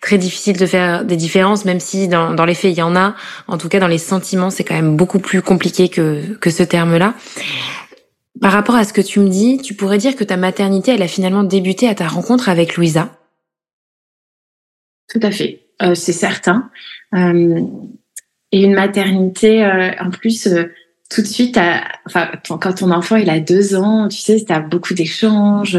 très 0.00 0.16
difficile 0.16 0.56
de 0.56 0.64
faire 0.64 1.04
des 1.04 1.16
différences, 1.16 1.66
même 1.66 1.80
si 1.80 2.08
dans, 2.08 2.32
dans 2.32 2.46
les 2.46 2.54
faits 2.54 2.72
il 2.72 2.78
y 2.78 2.82
en 2.82 2.96
a. 2.96 3.14
En 3.46 3.58
tout 3.58 3.68
cas, 3.68 3.80
dans 3.80 3.88
les 3.88 3.98
sentiments, 3.98 4.48
c'est 4.48 4.64
quand 4.64 4.74
même 4.74 4.96
beaucoup 4.96 5.18
plus 5.18 5.42
compliqué 5.42 5.90
que, 5.90 6.36
que 6.36 6.48
ce 6.48 6.62
terme-là. 6.62 7.12
Par 8.40 8.52
rapport 8.52 8.76
à 8.76 8.84
ce 8.84 8.94
que 8.94 9.02
tu 9.02 9.20
me 9.20 9.28
dis, 9.28 9.58
tu 9.58 9.74
pourrais 9.74 9.98
dire 9.98 10.16
que 10.16 10.24
ta 10.24 10.38
maternité, 10.38 10.92
elle 10.92 11.02
a 11.02 11.08
finalement 11.08 11.42
débuté 11.42 11.86
à 11.86 11.94
ta 11.94 12.08
rencontre 12.08 12.48
avec 12.48 12.76
Louisa 12.76 13.10
Tout 15.08 15.20
à 15.22 15.30
fait, 15.30 15.66
euh, 15.82 15.94
c'est 15.94 16.12
certain. 16.12 16.70
Euh, 17.14 17.60
et 18.52 18.62
une 18.62 18.74
maternité, 18.74 19.64
euh, 19.64 19.90
en 20.00 20.10
plus 20.10 20.48
tout 21.10 21.22
de 21.22 21.26
suite, 21.26 21.58
enfin, 22.06 22.30
quand 22.46 22.74
ton 22.74 22.90
enfant 22.90 23.16
il 23.16 23.30
a 23.30 23.38
deux 23.38 23.76
ans, 23.76 24.08
tu 24.08 24.18
sais, 24.18 24.42
tu 24.44 24.52
as 24.52 24.60
beaucoup 24.60 24.94
d'échanges, 24.94 25.76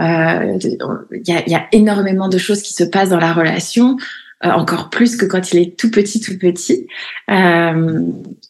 euh, 0.00 0.58
il 0.60 1.28
y, 1.28 1.32
a, 1.32 1.48
y, 1.48 1.54
a, 1.54 1.66
énormément 1.72 2.28
de 2.28 2.38
choses 2.38 2.62
qui 2.62 2.72
se 2.72 2.84
passent 2.84 3.08
dans 3.08 3.18
la 3.18 3.32
relation, 3.32 3.96
euh, 4.44 4.50
encore 4.50 4.90
plus 4.90 5.16
que 5.16 5.24
quand 5.24 5.52
il 5.52 5.60
est 5.60 5.78
tout 5.78 5.90
petit, 5.90 6.20
tout 6.20 6.38
petit. 6.38 6.86
Euh, 7.30 8.02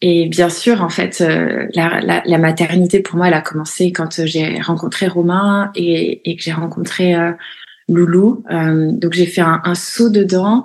et 0.02 0.28
bien 0.28 0.50
sûr, 0.50 0.82
en 0.82 0.88
fait, 0.88 1.20
euh, 1.20 1.68
la, 1.74 2.00
la, 2.00 2.22
la, 2.26 2.38
maternité 2.38 3.00
pour 3.00 3.16
moi, 3.16 3.28
elle 3.28 3.34
a 3.34 3.40
commencé 3.40 3.92
quand 3.92 4.26
j'ai 4.26 4.60
rencontré 4.60 5.06
Romain 5.06 5.70
et, 5.76 6.28
et 6.28 6.36
que 6.36 6.42
j'ai 6.42 6.52
rencontré 6.52 7.14
euh, 7.90 7.94
Loulou. 7.94 8.44
donc 8.48 9.12
j'ai 9.12 9.26
fait 9.26 9.40
un, 9.40 9.60
un 9.64 9.74
saut 9.74 10.10
dedans 10.10 10.64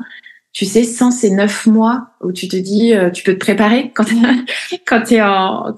tu 0.54 0.66
sais, 0.66 0.84
sans 0.84 1.12
ces 1.12 1.30
neuf 1.30 1.66
mois 1.66 2.10
où 2.20 2.34
tu 2.34 2.50
te 2.50 2.58
dis, 2.58 2.94
euh, 2.94 3.10
tu 3.10 3.24
peux 3.24 3.34
te 3.34 3.40
préparer 3.40 3.92
quand, 3.96 4.04
quand 4.86 5.02
tu 5.04 5.14
es 5.14 5.22
en, 5.22 5.74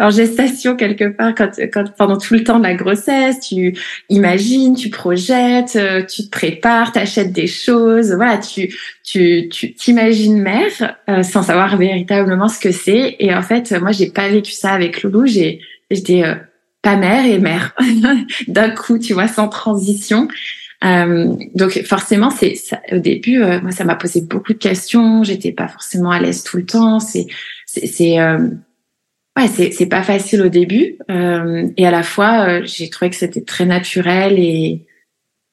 en, 0.00 0.10
gestation 0.10 0.74
quelque 0.74 1.08
part, 1.08 1.36
quand, 1.36 1.50
quand, 1.72 1.84
pendant 1.96 2.18
tout 2.18 2.34
le 2.34 2.42
temps 2.42 2.58
de 2.58 2.64
la 2.64 2.74
grossesse, 2.74 3.38
tu 3.38 3.78
imagines, 4.08 4.74
tu 4.74 4.90
projettes, 4.90 5.76
euh, 5.76 6.04
tu 6.04 6.24
te 6.24 6.30
prépares, 6.30 6.90
tu 6.90 6.98
achètes 6.98 7.32
des 7.32 7.46
choses, 7.46 8.12
voilà, 8.12 8.38
tu 8.38 8.74
tu 9.04 9.48
tu 9.50 9.72
t'imagines 9.74 10.42
mère 10.42 10.96
euh, 11.08 11.22
sans 11.22 11.44
savoir 11.44 11.76
véritablement 11.76 12.48
ce 12.48 12.58
que 12.58 12.72
c'est. 12.72 13.14
Et 13.20 13.32
en 13.32 13.42
fait, 13.42 13.70
moi, 13.80 13.92
j'ai 13.92 14.10
pas 14.10 14.28
vécu 14.28 14.50
ça 14.50 14.72
avec 14.72 15.04
Loulou. 15.04 15.26
J'ai 15.26 15.60
j'étais 15.92 16.24
pas 16.82 16.96
mère 16.96 17.24
et 17.24 17.38
mère 17.38 17.72
d'un 18.48 18.70
coup, 18.70 18.98
tu 18.98 19.12
vois, 19.12 19.28
sans 19.28 19.46
transition. 19.46 20.26
Euh, 20.84 21.34
donc 21.54 21.82
forcément, 21.84 22.30
c'est 22.30 22.54
au 22.92 22.98
début, 22.98 23.42
euh, 23.42 23.60
moi, 23.60 23.72
ça 23.72 23.84
m'a 23.84 23.96
posé 23.96 24.20
beaucoup 24.20 24.52
de 24.52 24.58
questions. 24.58 25.24
J'étais 25.24 25.50
pas 25.52 25.66
forcément 25.66 26.10
à 26.10 26.20
l'aise 26.20 26.44
tout 26.44 26.56
le 26.56 26.66
temps. 26.66 27.00
C'est 27.00 27.26
c'est 27.66 28.20
euh, 28.20 28.48
ouais, 29.36 29.48
c'est 29.48 29.72
c'est 29.72 29.86
pas 29.86 30.04
facile 30.04 30.42
au 30.42 30.48
début. 30.48 30.96
Euh, 31.10 31.68
et 31.76 31.86
à 31.86 31.90
la 31.90 32.04
fois, 32.04 32.62
j'ai 32.62 32.90
trouvé 32.90 33.10
que 33.10 33.16
c'était 33.16 33.42
très 33.42 33.66
naturel 33.66 34.38
et, 34.38 34.86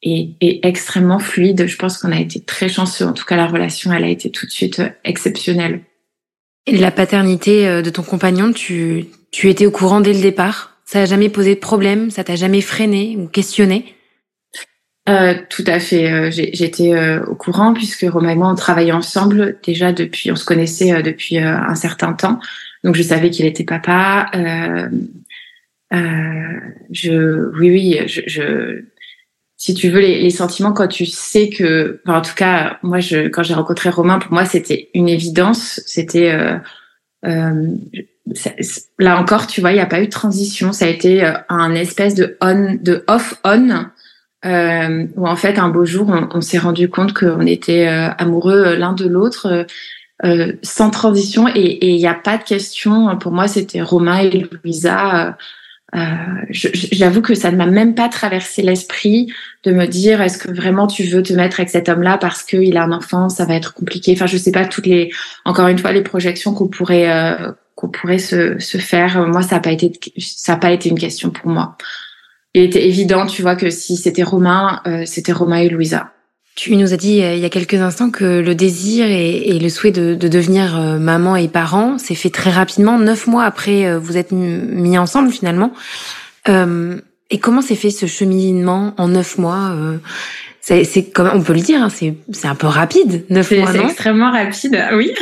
et 0.04 0.36
et 0.42 0.68
extrêmement 0.68 1.20
fluide. 1.20 1.66
Je 1.66 1.76
pense 1.76 1.98
qu'on 1.98 2.12
a 2.12 2.20
été 2.20 2.40
très 2.42 2.70
chanceux. 2.70 3.06
En 3.06 3.14
tout 3.14 3.26
cas, 3.26 3.36
la 3.36 3.48
relation, 3.48 3.92
elle 3.92 4.04
a 4.04 4.10
été 4.10 4.30
tout 4.30 4.46
de 4.46 4.52
suite 4.52 4.82
exceptionnelle. 5.04 5.82
Et 6.68 6.78
la 6.78 6.92
paternité 6.92 7.82
de 7.82 7.90
ton 7.90 8.04
compagnon, 8.04 8.54
tu 8.54 9.06
tu 9.32 9.50
étais 9.50 9.66
au 9.66 9.72
courant 9.72 10.02
dès 10.02 10.14
le 10.14 10.22
départ? 10.22 10.78
Ça 10.86 11.02
a 11.02 11.06
jamais 11.06 11.30
posé 11.30 11.56
de 11.56 11.60
problème? 11.60 12.12
Ça 12.12 12.24
t'a 12.24 12.36
jamais 12.36 12.62
freiné 12.62 13.18
ou 13.18 13.28
questionné? 13.28 13.96
Euh, 15.08 15.36
tout 15.50 15.64
à 15.68 15.80
fait. 15.80 16.12
Euh, 16.12 16.32
j'étais 16.32 16.94
euh, 16.94 17.24
au 17.26 17.36
courant 17.36 17.74
puisque 17.74 18.06
Romain 18.10 18.30
et 18.30 18.36
moi 18.36 18.50
on 18.50 18.56
travaillait 18.56 18.92
ensemble 18.92 19.60
déjà 19.64 19.94
depuis, 19.94 20.32
on 20.32 20.36
se 20.36 20.46
connaissait 20.46 20.94
euh, 20.94 21.04
depuis 21.04 21.38
un 21.38 21.76
certain 21.76 22.14
temps. 22.14 22.40
Donc 22.84 22.96
je 22.96 23.04
savais 23.04 23.30
qu'il 23.30 23.46
était 23.46 23.64
papa. 23.64 24.32
je, 25.92 27.52
oui, 27.60 27.70
oui, 27.70 28.00
je, 28.08 28.22
je, 28.26 28.84
si 29.58 29.76
tu 29.76 29.90
veux 29.90 30.00
les, 30.00 30.22
les, 30.22 30.30
sentiments 30.32 30.74
quand 30.74 30.88
tu 30.88 31.06
sais 31.06 31.50
que, 31.50 32.02
enfin, 32.06 32.20
en 32.20 32.22
tout 32.22 32.36
cas, 32.36 32.80
moi, 32.82 33.00
je, 33.00 33.28
quand 33.28 33.44
j'ai 33.44 33.54
rencontré 33.54 33.90
Romain, 33.90 34.20
pour 34.20 34.34
moi 34.34 34.46
c'était 34.46 34.90
une 34.96 35.08
évidence. 35.08 35.82
C'était 35.86 36.36
là 38.98 39.20
encore, 39.20 39.46
tu 39.46 39.62
vois, 39.62 39.72
il 39.72 39.76
n'y 39.76 39.82
a 39.82 39.86
pas 39.86 40.02
eu 40.02 40.08
de 40.08 40.12
transition. 40.12 40.74
Ça 40.74 40.86
a 40.86 40.90
été 40.90 41.32
un 41.50 41.76
espèce 41.76 42.16
de 42.16 42.38
on, 42.42 42.76
de 42.82 43.04
off 43.08 43.40
on 43.44 43.86
euh, 44.46 45.08
où 45.16 45.28
en 45.28 45.36
fait 45.36 45.58
un 45.58 45.70
beau 45.70 45.86
jour 45.86 46.14
on, 46.32 46.42
s'est 46.42 46.58
rendu 46.58 46.90
compte 46.90 47.14
qu'on 47.14 47.46
était 47.46 47.88
euh, 47.88 48.10
amoureux 48.18 48.64
euh, 48.66 48.76
l'un 48.76 48.94
de 48.94 49.08
l'autre 49.08 49.66
euh, 50.24 50.54
sans 50.62 50.92
transition. 50.92 51.48
Et 51.48 51.94
il 51.94 51.98
n'y 51.98 52.08
a 52.08 52.14
pas 52.14 52.38
de 52.38 52.44
question. 52.44 53.18
Pour 53.18 53.32
moi 53.32 53.48
c'était 53.48 53.82
Romain 53.82 54.20
et 54.20 54.48
Louisa. 54.64 55.38
J'avoue 56.50 57.22
que 57.22 57.36
ça 57.36 57.52
ne 57.52 57.56
m'a 57.56 57.68
même 57.68 57.96
pas 57.96 58.10
traversé 58.10 58.62
l'esprit 58.62 59.32
de 59.64 59.72
me 59.72 59.86
dire 59.88 60.22
est-ce 60.22 60.38
que 60.38 60.52
vraiment 60.52 60.88
tu 60.88 61.04
veux 61.04 61.24
te 61.24 61.32
mettre 61.32 61.62
avec 61.62 61.70
cet 61.70 61.88
homme-là 61.88 62.18
parce 62.18 62.44
qu'il 62.44 62.76
a 62.76 62.84
un 62.84 62.92
enfant 62.92 63.30
ça 63.30 63.46
va 63.46 63.56
être 63.56 63.74
compliqué. 63.74 64.12
Enfin 64.14 64.26
je 64.26 64.38
sais 64.38 64.52
pas 64.52 64.66
toutes 64.66 64.88
les 64.88 65.12
encore 65.46 65.70
une 65.70 65.80
fois 65.80 65.94
les 65.94 66.02
projections 66.02 66.54
qu'on 66.54 66.68
pourrait 66.68 67.10
qu'on 67.76 67.88
pourrait 67.88 68.20
se, 68.20 68.60
se 68.60 68.78
faire. 68.78 69.26
Moi 69.28 69.42
ça 69.42 69.56
n'a 69.56 69.62
pas 69.62 69.72
été 69.72 69.94
ça 70.20 70.54
a 70.54 70.58
pas 70.58 70.72
été 70.72 70.90
une 70.90 71.00
question 71.00 71.30
pour 71.30 71.50
moi 71.50 71.78
il 72.56 72.64
était 72.64 72.88
évident, 72.88 73.26
tu 73.26 73.42
vois, 73.42 73.56
que 73.56 73.70
si 73.70 73.98
c'était 73.98 74.24
Romain, 74.24 74.82
c'était 75.06 75.34
Romain 75.34 75.58
et 75.58 75.70
Louisa. 75.70 76.12
Tu 76.56 76.78
nous 76.78 76.94
as 76.94 76.98
dit 76.98 77.18
il 77.18 77.40
y 77.40 77.46
a 77.46 77.50
quelques 77.50 77.76
instants 77.76 78.10
que 78.10 78.40
le 78.40 78.56
désir 78.56 79.06
et, 79.08 79.60
le 79.60 79.70
souhait 79.70 79.92
de, 79.92 80.16
devenir 80.16 80.80
maman 80.98 81.36
et 81.36 81.50
parent 81.50 81.98
s'est 81.98 82.16
fait 82.16 82.30
très 82.30 82.52
rapidement, 82.52 82.98
neuf 82.98 83.28
mois 83.28 83.44
après 83.44 83.98
vous 83.98 84.16
êtes 84.16 84.32
mis 84.32 84.98
ensemble 84.98 85.32
finalement. 85.32 85.74
et 86.48 87.40
comment 87.42 87.62
s'est 87.62 87.76
fait 87.76 87.92
ce 87.92 88.06
cheminement 88.06 88.94
en 88.98 89.10
neuf 89.10 89.38
mois 89.38 89.76
c'est 90.66 91.12
comme 91.12 91.30
on 91.32 91.42
peut 91.42 91.54
le 91.54 91.60
dire, 91.60 91.84
hein, 91.84 91.90
c'est 91.90 92.16
c'est 92.32 92.48
un 92.48 92.56
peu 92.56 92.66
rapide, 92.66 93.26
neuf 93.30 93.52
mois, 93.52 93.72
C'est 93.72 93.84
extrêmement 93.84 94.32
rapide, 94.32 94.84
oui, 94.94 95.14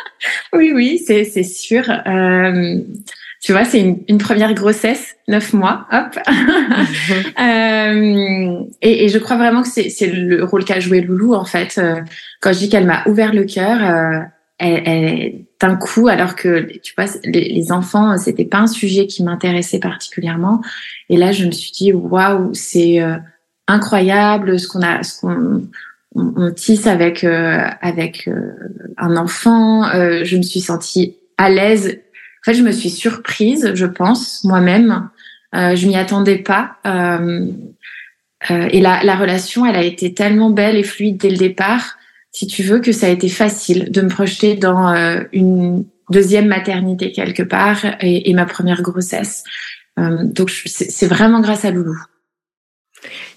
oui, 0.52 0.72
oui, 0.72 1.02
c'est 1.04 1.24
c'est 1.24 1.42
sûr. 1.42 1.82
Tu 3.44 3.52
vois, 3.52 3.66
c'est 3.66 3.98
une, 4.08 4.16
première 4.16 4.54
grossesse, 4.54 5.16
neuf 5.28 5.52
mois, 5.52 5.86
hop. 5.92 6.18
euh, 7.38 8.64
et, 8.80 9.08
je 9.10 9.18
crois 9.18 9.36
vraiment 9.36 9.62
que 9.62 9.68
c'est 9.68 10.06
le 10.06 10.42
rôle 10.44 10.64
qu'a 10.64 10.80
joué 10.80 11.02
Loulou 11.02 11.34
en 11.34 11.44
fait. 11.44 11.76
Euh, 11.76 12.00
quand 12.40 12.54
je 12.54 12.60
dis 12.60 12.68
qu'elle 12.70 12.86
m'a 12.86 13.02
ouvert 13.06 13.34
le 13.34 13.44
cœur, 13.44 13.84
euh, 13.84 14.20
elle, 14.56 14.82
elle 14.86 15.44
d'un 15.60 15.76
coup, 15.76 16.08
alors 16.08 16.36
que 16.36 16.60
tu 16.78 16.94
vois, 16.96 17.04
les, 17.22 17.50
les 17.50 17.70
enfants, 17.70 18.16
c'était 18.16 18.46
pas 18.46 18.60
un 18.60 18.66
sujet 18.66 19.06
qui 19.06 19.22
m'intéressait 19.22 19.78
particulièrement. 19.78 20.62
Et 21.10 21.18
là, 21.18 21.30
je 21.30 21.44
me 21.44 21.50
suis 21.50 21.72
dit, 21.72 21.92
waouh, 21.92 22.48
c'est 22.54 23.00
incroyable 23.68 24.58
ce 24.58 24.68
qu'on 24.68 24.80
a, 24.80 25.02
ce 25.02 25.20
qu'on 25.20 25.68
on, 26.14 26.50
tisse 26.50 26.86
avec 26.86 27.24
avec 27.24 28.28
un 28.96 29.16
enfant. 29.18 29.84
Je 29.92 30.36
me 30.38 30.42
suis 30.42 30.60
sentie 30.60 31.16
à 31.36 31.50
l'aise. 31.50 31.98
En 32.44 32.52
fait, 32.52 32.54
je 32.54 32.62
me 32.62 32.72
suis 32.72 32.90
surprise, 32.90 33.72
je 33.74 33.86
pense 33.86 34.44
moi-même. 34.44 35.08
je 35.52 35.86
m'y 35.86 35.96
attendais 35.96 36.36
pas. 36.36 36.76
et 38.50 38.80
la, 38.80 39.02
la 39.02 39.16
relation, 39.16 39.64
elle 39.64 39.76
a 39.76 39.82
été 39.82 40.12
tellement 40.12 40.50
belle 40.50 40.76
et 40.76 40.82
fluide 40.82 41.16
dès 41.16 41.30
le 41.30 41.38
départ, 41.38 41.96
si 42.32 42.46
tu 42.46 42.62
veux, 42.62 42.80
que 42.80 42.92
ça 42.92 43.06
a 43.06 43.10
été 43.10 43.30
facile 43.30 43.90
de 43.90 44.02
me 44.02 44.08
projeter 44.08 44.56
dans 44.56 44.94
une 45.32 45.86
deuxième 46.10 46.48
maternité 46.48 47.12
quelque 47.12 47.42
part 47.42 47.86
et, 48.00 48.28
et 48.28 48.34
ma 48.34 48.44
première 48.44 48.82
grossesse. 48.82 49.42
donc 49.96 50.50
c'est 50.50 51.06
vraiment 51.06 51.40
grâce 51.40 51.64
à 51.64 51.70
Loulou. 51.70 51.96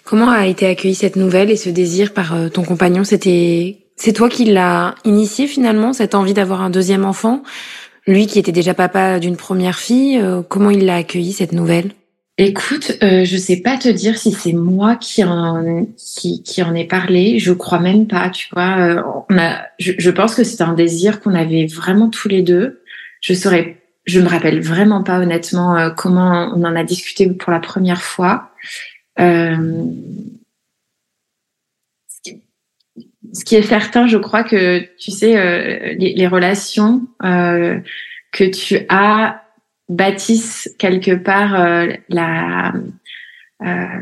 Comment 0.07 0.29
a 0.29 0.47
été 0.47 0.67
accueillie 0.67 0.95
cette 0.95 1.17
nouvelle 1.17 1.51
et 1.51 1.57
ce 1.57 1.69
désir 1.69 2.13
par 2.13 2.33
euh, 2.33 2.47
ton 2.47 2.63
compagnon? 2.63 3.03
C'était 3.03 3.79
c'est 3.97 4.13
toi 4.13 4.29
qui 4.29 4.45
l'as 4.45 4.95
initié 5.03 5.47
finalement 5.47 5.91
cette 5.91 6.15
envie 6.15 6.33
d'avoir 6.33 6.61
un 6.61 6.69
deuxième 6.69 7.03
enfant? 7.03 7.43
Lui 8.07 8.25
qui 8.25 8.39
était 8.39 8.53
déjà 8.53 8.73
papa 8.73 9.19
d'une 9.19 9.35
première 9.35 9.77
fille, 9.77 10.17
euh, 10.17 10.41
comment 10.41 10.69
il 10.69 10.85
l'a 10.85 10.95
accueilli 10.95 11.33
cette 11.33 11.51
nouvelle? 11.51 11.91
Écoute, 12.37 12.97
euh, 13.03 13.25
je 13.25 13.35
sais 13.35 13.57
pas 13.57 13.77
te 13.77 13.89
dire 13.89 14.17
si 14.17 14.31
c'est 14.31 14.53
moi 14.53 14.95
qui 14.95 15.23
en 15.23 15.85
qui, 15.97 16.41
qui 16.43 16.63
en 16.63 16.73
ai 16.73 16.85
parlé. 16.85 17.39
Je 17.39 17.51
crois 17.51 17.79
même 17.79 18.07
pas. 18.07 18.29
Tu 18.29 18.47
vois, 18.53 18.77
euh, 18.77 19.01
on 19.29 19.37
a. 19.37 19.57
Je, 19.79 19.91
je 19.97 20.09
pense 20.09 20.35
que 20.35 20.43
c'était 20.43 20.63
un 20.63 20.73
désir 20.73 21.19
qu'on 21.19 21.33
avait 21.33 21.65
vraiment 21.65 22.09
tous 22.09 22.29
les 22.29 22.43
deux. 22.43 22.81
Je 23.21 23.33
saurais. 23.33 23.77
Je 24.05 24.21
me 24.21 24.29
rappelle 24.29 24.61
vraiment 24.61 25.03
pas 25.03 25.19
honnêtement 25.19 25.91
comment 25.97 26.53
on 26.55 26.63
en 26.63 26.75
a 26.77 26.83
discuté 26.85 27.27
pour 27.27 27.51
la 27.51 27.59
première 27.59 28.01
fois. 28.01 28.51
Euh, 33.27 33.34
ce 33.34 33.46
qui 33.46 33.55
est 33.55 33.62
certain, 33.62 34.07
je 34.07 34.17
crois 34.17 34.43
que 34.43 34.79
tu 34.98 35.12
sais, 35.12 35.38
euh, 35.38 35.93
les, 35.98 36.13
les, 36.13 36.27
relations 36.27 37.07
euh, 37.24 37.79
que 38.31 38.43
tu 38.43 38.79
as 38.89 39.43
bâtissent 39.89 40.74
quelque 40.77 41.15
part 41.15 41.55
euh, 41.55 41.88
la, 42.10 42.74
euh, 43.62 44.01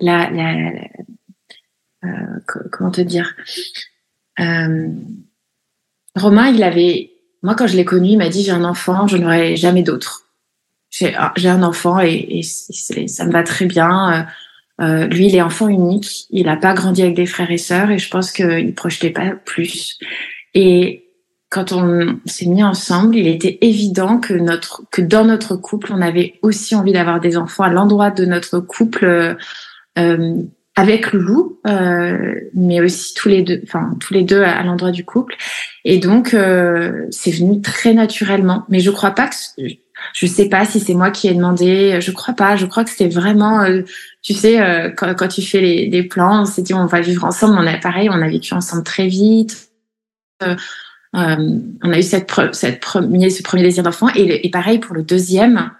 la, 0.00 0.30
la, 0.30 0.72
comment 2.72 2.90
te 2.90 3.00
dire. 3.00 3.36
Romain, 6.14 6.48
il 6.48 6.62
avait, 6.62 7.10
moi 7.42 7.54
quand 7.54 7.66
je 7.66 7.76
l'ai 7.76 7.84
connu, 7.84 8.10
il 8.10 8.18
m'a 8.18 8.28
dit 8.28 8.42
j'ai 8.42 8.52
un 8.52 8.64
enfant, 8.64 9.06
je 9.06 9.16
n'aurai 9.16 9.56
jamais 9.56 9.82
d'autre 9.82 10.24
j'ai 10.90 11.14
ah, 11.14 11.34
un 11.44 11.62
enfant 11.62 12.00
et, 12.00 12.26
et 12.38 12.42
ça 12.42 13.24
me 13.24 13.32
va 13.32 13.42
très 13.42 13.66
bien. 13.66 14.26
Euh, 14.80 15.06
lui, 15.06 15.26
il 15.26 15.36
est 15.36 15.42
enfant 15.42 15.68
unique. 15.68 16.26
Il 16.30 16.46
n'a 16.46 16.56
pas 16.56 16.74
grandi 16.74 17.02
avec 17.02 17.14
des 17.16 17.26
frères 17.26 17.50
et 17.50 17.58
sœurs 17.58 17.90
et 17.90 17.98
je 17.98 18.10
pense 18.10 18.32
qu'il 18.32 18.74
projetait 18.74 19.10
pas 19.10 19.32
plus. 19.44 19.98
Et 20.54 21.08
quand 21.50 21.72
on 21.72 22.20
s'est 22.26 22.46
mis 22.46 22.62
ensemble, 22.62 23.16
il 23.16 23.26
était 23.26 23.58
évident 23.62 24.18
que 24.18 24.34
notre 24.34 24.82
que 24.90 25.00
dans 25.00 25.24
notre 25.24 25.56
couple, 25.56 25.92
on 25.92 26.02
avait 26.02 26.34
aussi 26.42 26.74
envie 26.74 26.92
d'avoir 26.92 27.20
des 27.20 27.36
enfants 27.36 27.64
à 27.64 27.70
l'endroit 27.70 28.10
de 28.10 28.24
notre 28.24 28.60
couple 28.60 29.04
euh, 29.04 29.34
euh 29.98 30.42
avec 30.76 31.12
Loulou, 31.12 31.58
euh, 31.66 32.34
mais 32.54 32.80
aussi 32.80 33.12
tous 33.12 33.28
les 33.28 33.42
deux, 33.42 33.60
enfin 33.64 33.96
tous 33.98 34.14
les 34.14 34.22
deux 34.22 34.42
à, 34.42 34.62
l'endroit 34.62 34.92
du 34.92 35.04
couple. 35.04 35.34
Et 35.84 35.98
donc 35.98 36.34
euh, 36.34 37.04
c'est 37.10 37.32
venu 37.32 37.60
très 37.60 37.94
naturellement. 37.94 38.64
Mais 38.68 38.78
je 38.78 38.92
crois 38.92 39.10
pas 39.10 39.26
que 39.26 39.34
je 40.12 40.26
sais 40.26 40.48
pas 40.48 40.64
si 40.64 40.78
c'est 40.78 40.94
moi 40.94 41.10
qui 41.10 41.26
ai 41.26 41.34
demandé. 41.34 41.98
Je 42.00 42.10
crois 42.12 42.34
pas. 42.34 42.54
Je 42.54 42.66
crois 42.66 42.84
que 42.84 42.90
c'était 42.90 43.08
vraiment, 43.08 43.62
euh, 43.62 43.82
tu 44.22 44.34
sais, 44.34 44.60
euh, 44.60 44.90
quand, 44.90 45.14
quand, 45.14 45.28
tu 45.28 45.42
fais 45.42 45.60
les, 45.60 45.86
des 45.88 46.02
plans, 46.02 46.42
on 46.42 46.44
s'est 46.44 46.62
dit 46.62 46.74
on 46.74 46.86
va 46.86 47.00
vivre 47.00 47.24
ensemble. 47.24 47.56
On 47.58 47.66
a 47.66 47.78
pareil, 47.78 48.08
on 48.10 48.20
a 48.20 48.28
vécu 48.28 48.54
ensemble 48.54 48.84
très 48.84 49.06
vite. 49.06 49.70
Euh, 50.42 50.56
on 51.12 51.92
a 51.92 51.98
eu 51.98 52.02
cette, 52.02 52.30
cette 52.52 52.80
premier, 52.80 53.30
ce 53.30 53.42
premier 53.42 53.62
désir 53.62 53.82
d'enfant 53.82 54.08
et, 54.14 54.50
pareil 54.50 54.78
pour 54.78 54.94
le 54.94 55.02
deuxième. 55.02 55.70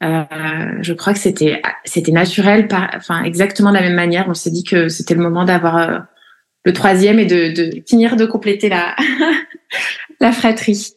je 0.00 0.92
crois 0.92 1.12
que 1.12 1.18
c'était 1.18 1.60
c'était 1.84 2.12
naturel, 2.12 2.68
par, 2.68 2.90
enfin 2.94 3.24
exactement 3.24 3.70
de 3.70 3.76
la 3.76 3.82
même 3.82 3.96
manière. 3.96 4.26
On 4.28 4.34
s'est 4.34 4.50
dit 4.50 4.64
que 4.64 4.88
c'était 4.88 5.14
le 5.14 5.22
moment 5.22 5.44
d'avoir 5.44 6.06
le 6.64 6.72
troisième 6.72 7.18
et 7.18 7.26
de, 7.26 7.52
de 7.52 7.82
finir 7.86 8.16
de 8.16 8.26
compléter 8.26 8.68
la 8.68 8.94
la 10.20 10.32
fratrie. 10.32 10.92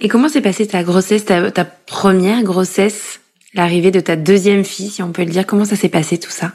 Et 0.00 0.08
comment 0.08 0.28
s'est 0.28 0.42
passée 0.42 0.66
ta 0.66 0.82
grossesse, 0.82 1.24
ta 1.24 1.64
première 1.64 2.42
grossesse, 2.42 3.21
l'arrivée 3.54 3.90
de 3.90 4.00
ta 4.00 4.16
deuxième 4.16 4.64
fille, 4.64 4.90
si 4.90 5.02
on 5.02 5.12
peut 5.12 5.24
le 5.24 5.30
dire 5.30 5.46
Comment 5.46 5.64
ça 5.64 5.76
s'est 5.76 5.88
passé 5.88 6.18
tout 6.18 6.30
ça 6.30 6.52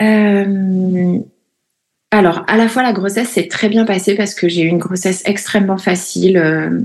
euh... 0.00 1.18
Alors, 2.10 2.42
à 2.48 2.56
la 2.56 2.68
fois 2.68 2.82
la 2.82 2.92
grossesse 2.92 3.30
s'est 3.30 3.48
très 3.48 3.68
bien 3.68 3.84
passée 3.84 4.14
parce 4.14 4.34
que 4.34 4.48
j'ai 4.48 4.62
eu 4.62 4.68
une 4.68 4.78
grossesse 4.78 5.22
extrêmement 5.26 5.76
facile, 5.76 6.38
euh, 6.38 6.80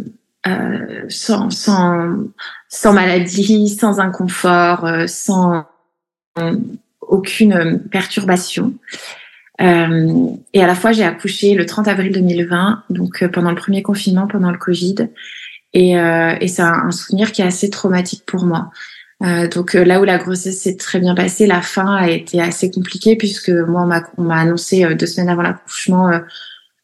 euh, 0.48 1.06
sans, 1.08 1.50
sans, 1.50 2.26
sans 2.68 2.94
maladie, 2.94 3.70
sans 3.70 4.00
inconfort, 4.02 4.86
sans 5.08 5.66
aucune 7.00 7.82
perturbation. 7.90 8.74
Euh, 9.62 10.30
et 10.54 10.62
à 10.62 10.68
la 10.68 10.76
fois, 10.76 10.92
j'ai 10.92 11.04
accouché 11.04 11.54
le 11.54 11.66
30 11.66 11.88
avril 11.88 12.12
2020, 12.12 12.84
donc 12.90 13.26
pendant 13.28 13.52
le 13.52 13.56
premier 13.56 13.82
confinement, 13.82 14.28
pendant 14.28 14.52
le 14.52 14.58
Covid. 14.58 14.96
Et, 15.74 15.98
euh, 15.98 16.36
et 16.40 16.48
c'est 16.48 16.62
un, 16.62 16.92
souvenir 16.92 17.32
qui 17.32 17.42
est 17.42 17.46
assez 17.46 17.70
traumatique 17.70 18.24
pour 18.26 18.46
moi. 18.46 18.72
Euh, 19.24 19.48
donc 19.48 19.74
là 19.74 20.02
où 20.02 20.04
la 20.04 20.18
grossesse 20.18 20.62
s'est 20.62 20.76
très 20.76 21.00
bien 21.00 21.16
passée, 21.16 21.48
la 21.48 21.62
fin 21.62 21.96
a 21.96 22.10
été 22.10 22.42
assez 22.42 22.70
compliquée 22.70 23.16
puisque 23.16 23.50
moi 23.50 23.88
on 24.18 24.24
m'a 24.24 24.36
annoncé 24.36 24.96
deux 24.96 25.06
semaines 25.06 25.30
avant 25.30 25.44
l'accouchement 25.44 26.12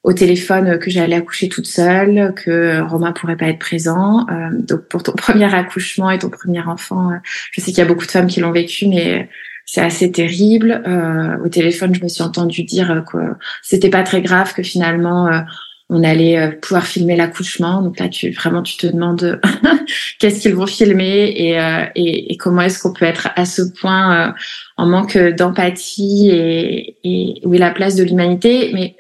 au 0.04 0.14
téléphone 0.14 0.80
que 0.80 0.90
j'allais 0.90 1.18
accoucher 1.18 1.50
toute 1.50 1.68
seule, 1.68 2.34
que 2.36 2.80
Romain 2.80 3.12
pourrait 3.12 3.36
pas 3.36 3.48
être 3.48 3.60
présent. 3.60 4.26
donc 4.54 4.88
pour 4.88 5.04
ton 5.04 5.12
premier 5.18 5.54
accouchement 5.54 6.10
et 6.12 6.20
ton 6.20 6.30
premier 6.30 6.62
enfant, 6.62 7.12
je 7.52 7.60
sais 7.60 7.72
qu'il 7.72 7.80
y 7.80 7.82
a 7.82 7.86
beaucoup 7.86 8.06
de 8.06 8.12
femmes 8.12 8.28
qui 8.28 8.40
l'ont 8.40 8.52
vécu, 8.52 8.88
mais 8.88 9.28
c'est 9.72 9.82
assez 9.82 10.12
terrible. 10.12 10.82
Euh, 10.88 11.38
au 11.46 11.48
téléphone, 11.48 11.94
je 11.94 12.02
me 12.02 12.08
suis 12.08 12.24
entendu 12.24 12.64
dire 12.64 13.04
que 13.12 13.18
c'était 13.62 13.92
pas 13.92 14.02
très 14.02 14.24
grave, 14.24 14.54
que 14.56 14.64
finalement 14.64 15.28
euh, 15.28 15.42
on 15.90 16.04
allait 16.04 16.38
euh, 16.38 16.52
pouvoir 16.52 16.86
filmer 16.86 17.16
l'accouchement. 17.16 17.82
Donc 17.82 18.00
là, 18.00 18.10
tu 18.10 18.32
vraiment 18.32 18.62
tu 18.62 18.78
te 18.78 18.88
demandes 18.88 19.42
qu'est-ce 20.20 20.42
qu'ils 20.42 20.56
vont 20.56 20.68
filmer 20.68 21.34
et, 21.36 21.60
euh, 21.60 21.86
et, 21.96 22.32
et 22.32 22.38
comment 22.38 22.62
est-ce 22.62 22.80
qu'on 22.82 22.94
peut 22.94 23.06
être 23.06 23.30
à 23.36 23.46
ce 23.46 23.62
point 23.62 24.34
en 24.78 24.86
manque 24.86 25.18
d'empathie 25.18 26.30
et, 26.32 26.98
et 27.04 27.42
où 27.44 27.54
est 27.54 27.60
la 27.60 27.72
place 27.72 27.96
de 27.96 28.04
l'humanité, 28.04 28.72
mais, 28.74 28.96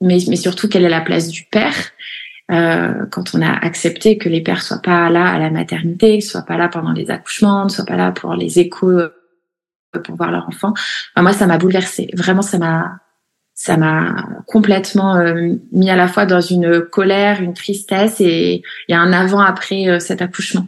mais 0.00 0.18
mais 0.28 0.36
surtout 0.36 0.68
quelle 0.68 0.84
est 0.84 0.90
la 0.90 1.02
place 1.02 1.28
du 1.28 1.44
père. 1.44 1.74
Euh, 2.50 3.06
quand 3.12 3.34
on 3.34 3.42
a 3.42 3.52
accepté 3.52 4.18
que 4.18 4.28
les 4.28 4.40
pères 4.40 4.62
soient 4.62 4.82
pas 4.82 5.08
là 5.08 5.26
à 5.26 5.38
la 5.38 5.50
maternité, 5.50 6.14
qu'ils 6.14 6.22
soient 6.22 6.42
pas 6.42 6.56
là 6.56 6.68
pendant 6.68 6.92
les 6.92 7.10
accouchements, 7.10 7.64
ne 7.64 7.68
soient 7.68 7.84
pas 7.84 7.96
là 7.96 8.10
pour 8.10 8.34
les 8.34 8.58
échos 8.58 9.00
pour 10.04 10.16
voir 10.16 10.30
leur 10.30 10.48
enfant. 10.48 10.72
moi, 11.16 11.32
ça 11.32 11.46
m'a 11.46 11.58
bouleversée. 11.58 12.08
Vraiment, 12.14 12.42
ça 12.42 12.58
m'a 12.58 13.00
ça 13.62 13.76
m'a 13.76 14.26
complètement 14.46 15.16
euh, 15.16 15.50
mis 15.70 15.90
à 15.90 15.96
la 15.96 16.08
fois 16.08 16.24
dans 16.24 16.40
une 16.40 16.80
colère, 16.80 17.42
une 17.42 17.52
tristesse 17.52 18.18
et 18.18 18.62
il 18.88 18.92
y 18.92 18.94
a 18.94 19.00
un 19.00 19.12
avant-après 19.12 19.86
euh, 19.86 19.98
cet 19.98 20.22
accouchement 20.22 20.66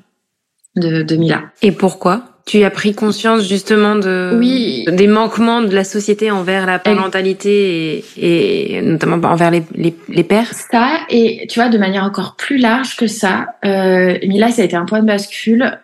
de, 0.77 1.01
de 1.01 1.17
Mila. 1.17 1.41
Et 1.63 1.73
pourquoi? 1.73 2.25
Tu 2.45 2.63
as 2.65 2.71
pris 2.71 2.95
conscience 2.95 3.49
justement 3.49 3.95
de 3.95 4.37
oui. 4.39 4.85
des 4.93 5.07
manquements 5.07 5.63
de 5.63 5.75
la 5.75 5.85
société 5.85 6.31
envers 6.31 6.67
la 6.67 6.79
parentalité 6.79 8.05
et, 8.19 8.77
et 8.77 8.83
notamment 8.83 9.17
envers 9.27 9.51
les, 9.51 9.63
les, 9.75 9.97
les, 10.11 10.25
pères? 10.25 10.53
Ça, 10.53 10.99
et 11.09 11.47
tu 11.49 11.61
vois, 11.61 11.71
de 11.71 11.79
manière 11.79 12.05
encore 12.05 12.37
plus 12.37 12.59
large 12.59 12.97
que 12.97 13.07
ça, 13.07 13.55
euh, 13.65 14.19
Mila, 14.23 14.51
ça 14.51 14.61
a 14.61 14.65
été 14.67 14.77
un 14.77 14.85
point 14.85 15.01
de 15.01 15.07
bascule 15.07 15.79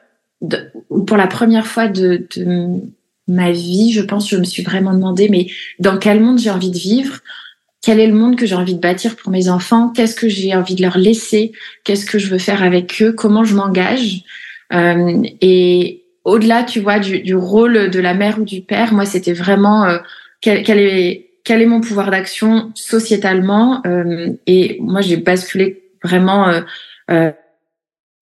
pour 1.06 1.16
la 1.16 1.26
première 1.26 1.66
fois 1.66 1.88
de, 1.88 2.26
de 2.36 2.82
ma 3.28 3.52
vie, 3.52 3.92
je 3.92 4.00
pense, 4.00 4.28
je 4.28 4.37
me 4.37 4.44
suis 4.44 4.62
vraiment 4.62 4.92
demandé, 4.92 5.28
mais 5.28 5.49
dans 5.78 5.99
quel 5.99 6.20
monde 6.20 6.38
j'ai 6.38 6.50
envie 6.50 6.70
de 6.70 6.78
vivre? 6.78 7.18
Quel 7.82 8.00
est 8.00 8.06
le 8.06 8.14
monde 8.14 8.37
que 8.37 8.47
j'ai 8.47 8.56
envie 8.56 8.75
de 8.75 8.80
bâtir 8.80 9.14
pour 9.16 9.30
mes 9.30 9.49
enfants, 9.49 9.90
qu'est-ce 9.94 10.16
que 10.16 10.28
j'ai 10.28 10.54
envie 10.54 10.75
de 10.75 10.82
leur 10.82 10.99
laisser, 10.99 11.52
qu'est-ce 11.85 12.06
que 12.06 12.18
je 12.18 12.28
veux 12.28 12.38
faire 12.38 12.62
avec 12.62 13.00
eux, 13.00 13.12
comment 13.12 13.44
je 13.44 13.54
m'engage? 13.54 14.23
Euh, 14.73 15.23
et 15.40 16.02
au-delà, 16.25 16.64
tu 16.64 16.80
vois, 16.80 16.99
du, 16.99 17.20
du, 17.20 17.35
rôle 17.35 17.90
de 17.90 18.00
la 18.00 18.14
mère 18.14 18.40
ou 18.40 18.44
du 18.44 18.61
père, 18.62 18.92
moi, 18.92 19.06
c'était 19.06 19.32
vraiment 19.32 19.85
euh, 19.85 19.99
quel, 20.40 20.62
quel, 20.62 20.78
est, 20.78 21.30
quel 21.44 21.62
est 21.62 21.66
mon 21.66 21.80
pouvoir 21.80 22.11
d'action 22.11 22.73
sociétalement? 22.75 23.80
Euh, 23.87 24.32
et 24.47 24.78
moi, 24.80 25.00
j'ai 25.00 25.16
basculé 25.16 25.82
vraiment 26.02 26.49
euh, 26.49 26.61
euh, 27.11 27.30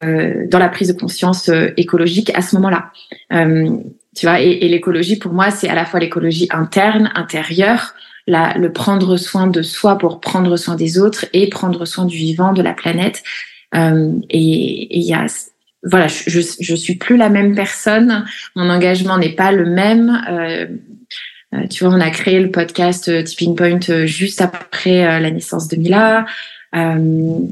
dans 0.02 0.58
la 0.58 0.68
prise 0.68 0.88
de 0.88 0.98
conscience 0.98 1.50
écologique 1.76 2.30
à 2.34 2.42
ce 2.42 2.54
moment-là. 2.56 2.92
tu 3.30 4.26
vois, 4.26 4.40
et, 4.40 4.50
et 4.50 4.68
l'écologie, 4.68 5.16
pour 5.16 5.32
moi, 5.32 5.50
c'est 5.50 5.68
à 5.68 5.74
la 5.74 5.84
fois 5.84 6.00
l'écologie 6.00 6.48
interne, 6.50 7.10
intérieure, 7.14 7.94
la, 8.26 8.56
le 8.58 8.72
prendre 8.72 9.16
soin 9.16 9.46
de 9.46 9.62
soi 9.62 9.98
pour 9.98 10.20
prendre 10.20 10.56
soin 10.56 10.74
des 10.74 10.98
autres 10.98 11.26
et 11.32 11.48
prendre 11.48 11.84
soin 11.84 12.04
du 12.04 12.16
vivant, 12.16 12.52
de 12.52 12.62
la 12.62 12.74
planète. 12.74 13.22
Euh, 13.74 14.12
et 14.30 14.96
il 14.98 15.02
y 15.02 15.14
a 15.14 15.26
voilà, 15.82 16.08
je, 16.08 16.40
je, 16.60 16.74
suis 16.74 16.96
plus 16.96 17.16
la 17.16 17.28
même 17.28 17.54
personne. 17.54 18.24
Mon 18.56 18.68
engagement 18.70 19.18
n'est 19.18 19.34
pas 19.34 19.52
le 19.52 19.66
même. 19.66 20.22
Euh, 20.28 20.66
euh 21.54 21.66
tu 21.68 21.84
vois, 21.84 21.94
on 21.94 22.00
a 22.00 22.10
créé 22.10 22.40
le 22.40 22.50
podcast 22.50 23.08
euh, 23.08 23.22
Tipping 23.22 23.54
Point 23.54 23.78
euh, 23.88 24.06
juste 24.06 24.40
après 24.40 25.20
la 25.20 25.30
naissance 25.30 25.68
de 25.68 25.76
Mila. 25.76 26.26
on, 26.72 27.48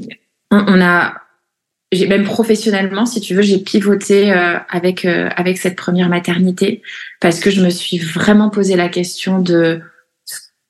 on, 0.51 0.81
a, 0.81 1.13
j'ai 1.91 2.07
même 2.07 2.23
professionnellement, 2.23 3.05
si 3.05 3.21
tu 3.21 3.35
veux, 3.35 3.41
j'ai 3.41 3.59
pivoté 3.59 4.31
avec 4.31 5.05
avec 5.05 5.57
cette 5.57 5.75
première 5.75 6.09
maternité 6.09 6.81
parce 7.21 7.39
que 7.39 7.49
je 7.51 7.61
me 7.61 7.69
suis 7.69 7.99
vraiment 7.99 8.49
posé 8.49 8.75
la 8.75 8.89
question 8.89 9.39
de 9.39 9.81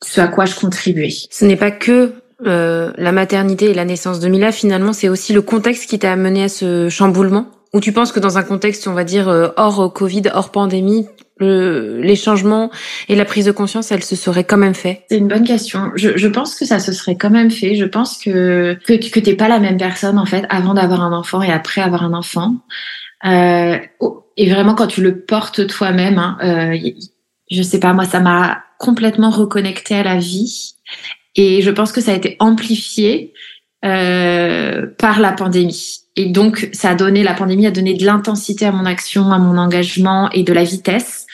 ce 0.03 0.21
à 0.21 0.27
quoi 0.27 0.45
je 0.45 0.55
contribuais. 0.55 1.13
Ce 1.29 1.45
n'est 1.45 1.55
pas 1.55 1.71
que 1.71 2.13
euh, 2.45 2.91
la 2.97 3.11
maternité 3.11 3.71
et 3.71 3.73
la 3.73 3.85
naissance 3.85 4.19
de 4.19 4.27
Mila, 4.27 4.51
finalement, 4.51 4.93
c'est 4.93 5.09
aussi 5.09 5.33
le 5.33 5.41
contexte 5.41 5.89
qui 5.89 5.99
t'a 5.99 6.11
amené 6.11 6.43
à 6.43 6.49
ce 6.49 6.89
chamboulement 6.89 7.49
Ou 7.73 7.79
tu 7.79 7.91
penses 7.91 8.11
que 8.11 8.19
dans 8.19 8.37
un 8.37 8.43
contexte, 8.43 8.87
on 8.87 8.93
va 8.93 9.03
dire, 9.03 9.29
euh, 9.29 9.49
hors 9.57 9.91
Covid, 9.93 10.23
hors 10.33 10.51
pandémie, 10.51 11.07
le, 11.37 12.01
les 12.01 12.15
changements 12.15 12.71
et 13.09 13.15
la 13.15 13.25
prise 13.25 13.45
de 13.45 13.51
conscience, 13.51 13.91
elle 13.91 14.03
se 14.03 14.15
seraient 14.15 14.45
quand 14.45 14.57
même 14.57 14.73
fait 14.73 15.03
C'est 15.09 15.17
une 15.17 15.27
bonne 15.27 15.43
question. 15.43 15.91
Je, 15.95 16.17
je, 16.17 16.27
pense 16.27 16.55
que 16.55 16.65
ça 16.65 16.79
se 16.79 16.93
serait 16.93 17.15
quand 17.15 17.29
même 17.29 17.51
fait. 17.51 17.75
Je 17.75 17.85
pense 17.85 18.17
que 18.17 18.77
que, 18.85 18.93
que 18.93 19.19
t'es 19.19 19.35
pas 19.35 19.47
la 19.47 19.59
même 19.59 19.77
personne 19.77 20.17
en 20.17 20.25
fait 20.25 20.45
avant 20.49 20.73
d'avoir 20.73 21.01
un 21.01 21.11
enfant 21.11 21.41
et 21.41 21.51
après 21.51 21.81
avoir 21.81 22.03
un 22.03 22.13
enfant. 22.13 22.55
Euh, 23.25 23.77
et 24.37 24.49
vraiment 24.49 24.75
quand 24.75 24.87
tu 24.87 25.01
le 25.01 25.21
portes 25.21 25.67
toi-même, 25.67 26.17
hein, 26.17 26.37
euh, 26.43 26.91
je 27.51 27.61
sais 27.61 27.79
pas 27.79 27.93
moi, 27.93 28.05
ça 28.05 28.19
m'a 28.19 28.63
complètement 28.79 29.29
reconnecté 29.29 29.95
à 29.95 30.03
la 30.03 30.17
vie. 30.17 30.75
Et 31.35 31.61
je 31.61 31.71
pense 31.71 31.91
que 31.91 32.01
ça 32.01 32.11
a 32.11 32.15
été 32.15 32.37
amplifié 32.39 33.33
euh, 33.83 34.87
par 34.97 35.19
la 35.19 35.31
pandémie. 35.31 35.99
Et 36.15 36.27
donc, 36.27 36.69
ça 36.71 36.91
a 36.91 36.95
donné, 36.95 37.23
la 37.23 37.33
pandémie 37.33 37.67
a 37.67 37.71
donné 37.71 37.93
de 37.93 38.05
l'intensité 38.05 38.65
à 38.65 38.71
mon 38.71 38.85
action, 38.85 39.31
à 39.31 39.37
mon 39.37 39.57
engagement 39.57 40.29
et 40.31 40.43
de 40.43 40.53
la 40.53 40.63
vitesse. 40.63 41.24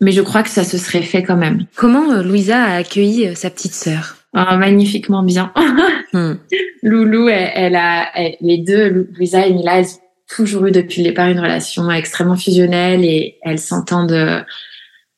Mais 0.00 0.12
je 0.12 0.22
crois 0.22 0.42
que 0.42 0.50
ça 0.50 0.64
se 0.64 0.78
serait 0.78 1.02
fait 1.02 1.22
quand 1.22 1.36
même. 1.36 1.66
Comment 1.76 2.12
euh, 2.12 2.22
Louisa 2.22 2.62
a 2.62 2.76
accueilli 2.76 3.26
euh, 3.26 3.34
sa 3.34 3.50
petite 3.50 3.74
sœur? 3.74 4.16
Oh, 4.34 4.56
Magnifiquement 4.56 5.22
bien. 5.22 5.52
hmm. 6.12 6.34
Loulou, 6.82 7.28
elle, 7.28 7.50
elle 7.54 7.76
a 7.76 8.10
les 8.40 8.58
deux, 8.58 9.08
Louisa 9.16 9.46
et 9.46 9.52
Mila, 9.52 9.80
elles 9.80 9.86
ont 9.86 10.34
toujours 10.36 10.66
eu 10.66 10.70
depuis 10.70 11.02
le 11.02 11.08
départ 11.08 11.28
une 11.28 11.40
relation 11.40 11.90
extrêmement 11.90 12.36
fusionnelle 12.36 13.04
et 13.04 13.38
elles 13.42 13.58
s'entendent 13.58 14.44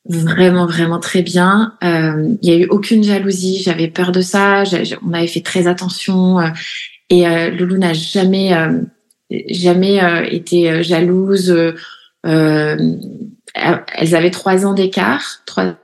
vraiment 0.07 0.67
vraiment 0.67 0.99
très 0.99 1.23
bien. 1.23 1.75
Euh, 1.85 2.35
il 2.43 2.49
y 2.49 2.53
a 2.53 2.57
eu 2.57 2.67
aucune 2.71 3.05
jalousie, 3.05 3.63
j'avais 3.63 3.89
peur 3.89 4.13
de 4.13 4.21
ça, 4.21 4.65
on 5.03 5.13
avait 5.13 5.27
fait 5.27 5.43
très 5.43 5.67
attention 5.67 6.41
euh, 6.41 6.49
et 7.11 7.27
euh, 7.27 7.51
Loulou 7.51 7.77
n'a 7.77 7.93
jamais 7.93 8.55
euh, 8.55 8.81
jamais 9.49 10.03
euh, 10.03 10.25
été 10.29 10.83
jalouse. 10.83 11.55
Elles 13.55 14.15
avaient 14.15 14.31
trois 14.31 14.67
ans 14.67 14.75
d'écart, 14.75 15.43
trois 15.47 15.75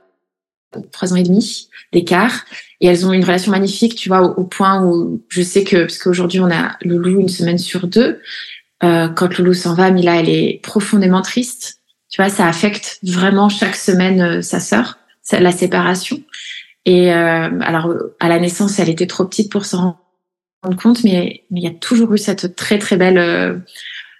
trois 0.91 1.13
ans 1.13 1.15
et 1.15 1.23
demi 1.23 1.69
d'écart 1.93 2.43
et 2.81 2.87
elles 2.87 3.05
ont 3.05 3.13
une 3.13 3.23
relation 3.23 3.51
magnifique, 3.51 3.95
tu 3.95 4.09
vois, 4.09 4.21
au, 4.21 4.43
point 4.43 4.83
où 4.83 5.23
je 5.29 5.41
sais 5.41 5.63
que 5.63 5.77
parce 5.77 5.97
qu'aujourd'hui 5.97 6.41
on 6.41 6.51
a 6.51 6.77
Loulou 6.81 7.21
une 7.21 7.29
semaine 7.29 7.57
sur 7.57 7.87
deux. 7.87 8.21
quand 8.81 9.37
Loulou 9.37 9.53
s'en 9.53 9.75
va, 9.75 9.91
Mila 9.91 10.17
elle 10.19 10.29
est 10.29 10.59
profondément 10.61 11.21
triste 11.21 11.77
tu 12.09 12.21
vois, 12.21 12.29
ça 12.29 12.47
affecte 12.47 12.99
vraiment 13.03 13.49
chaque 13.49 13.75
semaine 13.75 14.21
euh, 14.21 14.41
sa 14.41 14.59
sœur, 14.59 14.97
la 15.31 15.51
séparation. 15.51 16.21
Et 16.85 17.13
euh, 17.13 17.49
alors, 17.61 17.93
à 18.19 18.29
la 18.29 18.39
naissance, 18.39 18.79
elle 18.79 18.89
était 18.89 19.07
trop 19.07 19.25
petite 19.25 19.51
pour 19.51 19.65
s'en 19.65 19.97
rendre 20.63 20.81
compte, 20.81 21.03
mais, 21.03 21.43
il 21.51 21.63
y 21.63 21.67
a 21.67 21.71
toujours 21.71 22.13
eu 22.13 22.17
cette 22.17 22.55
très 22.55 22.79
très 22.79 22.95
belle 22.95 23.17
euh, 23.17 23.57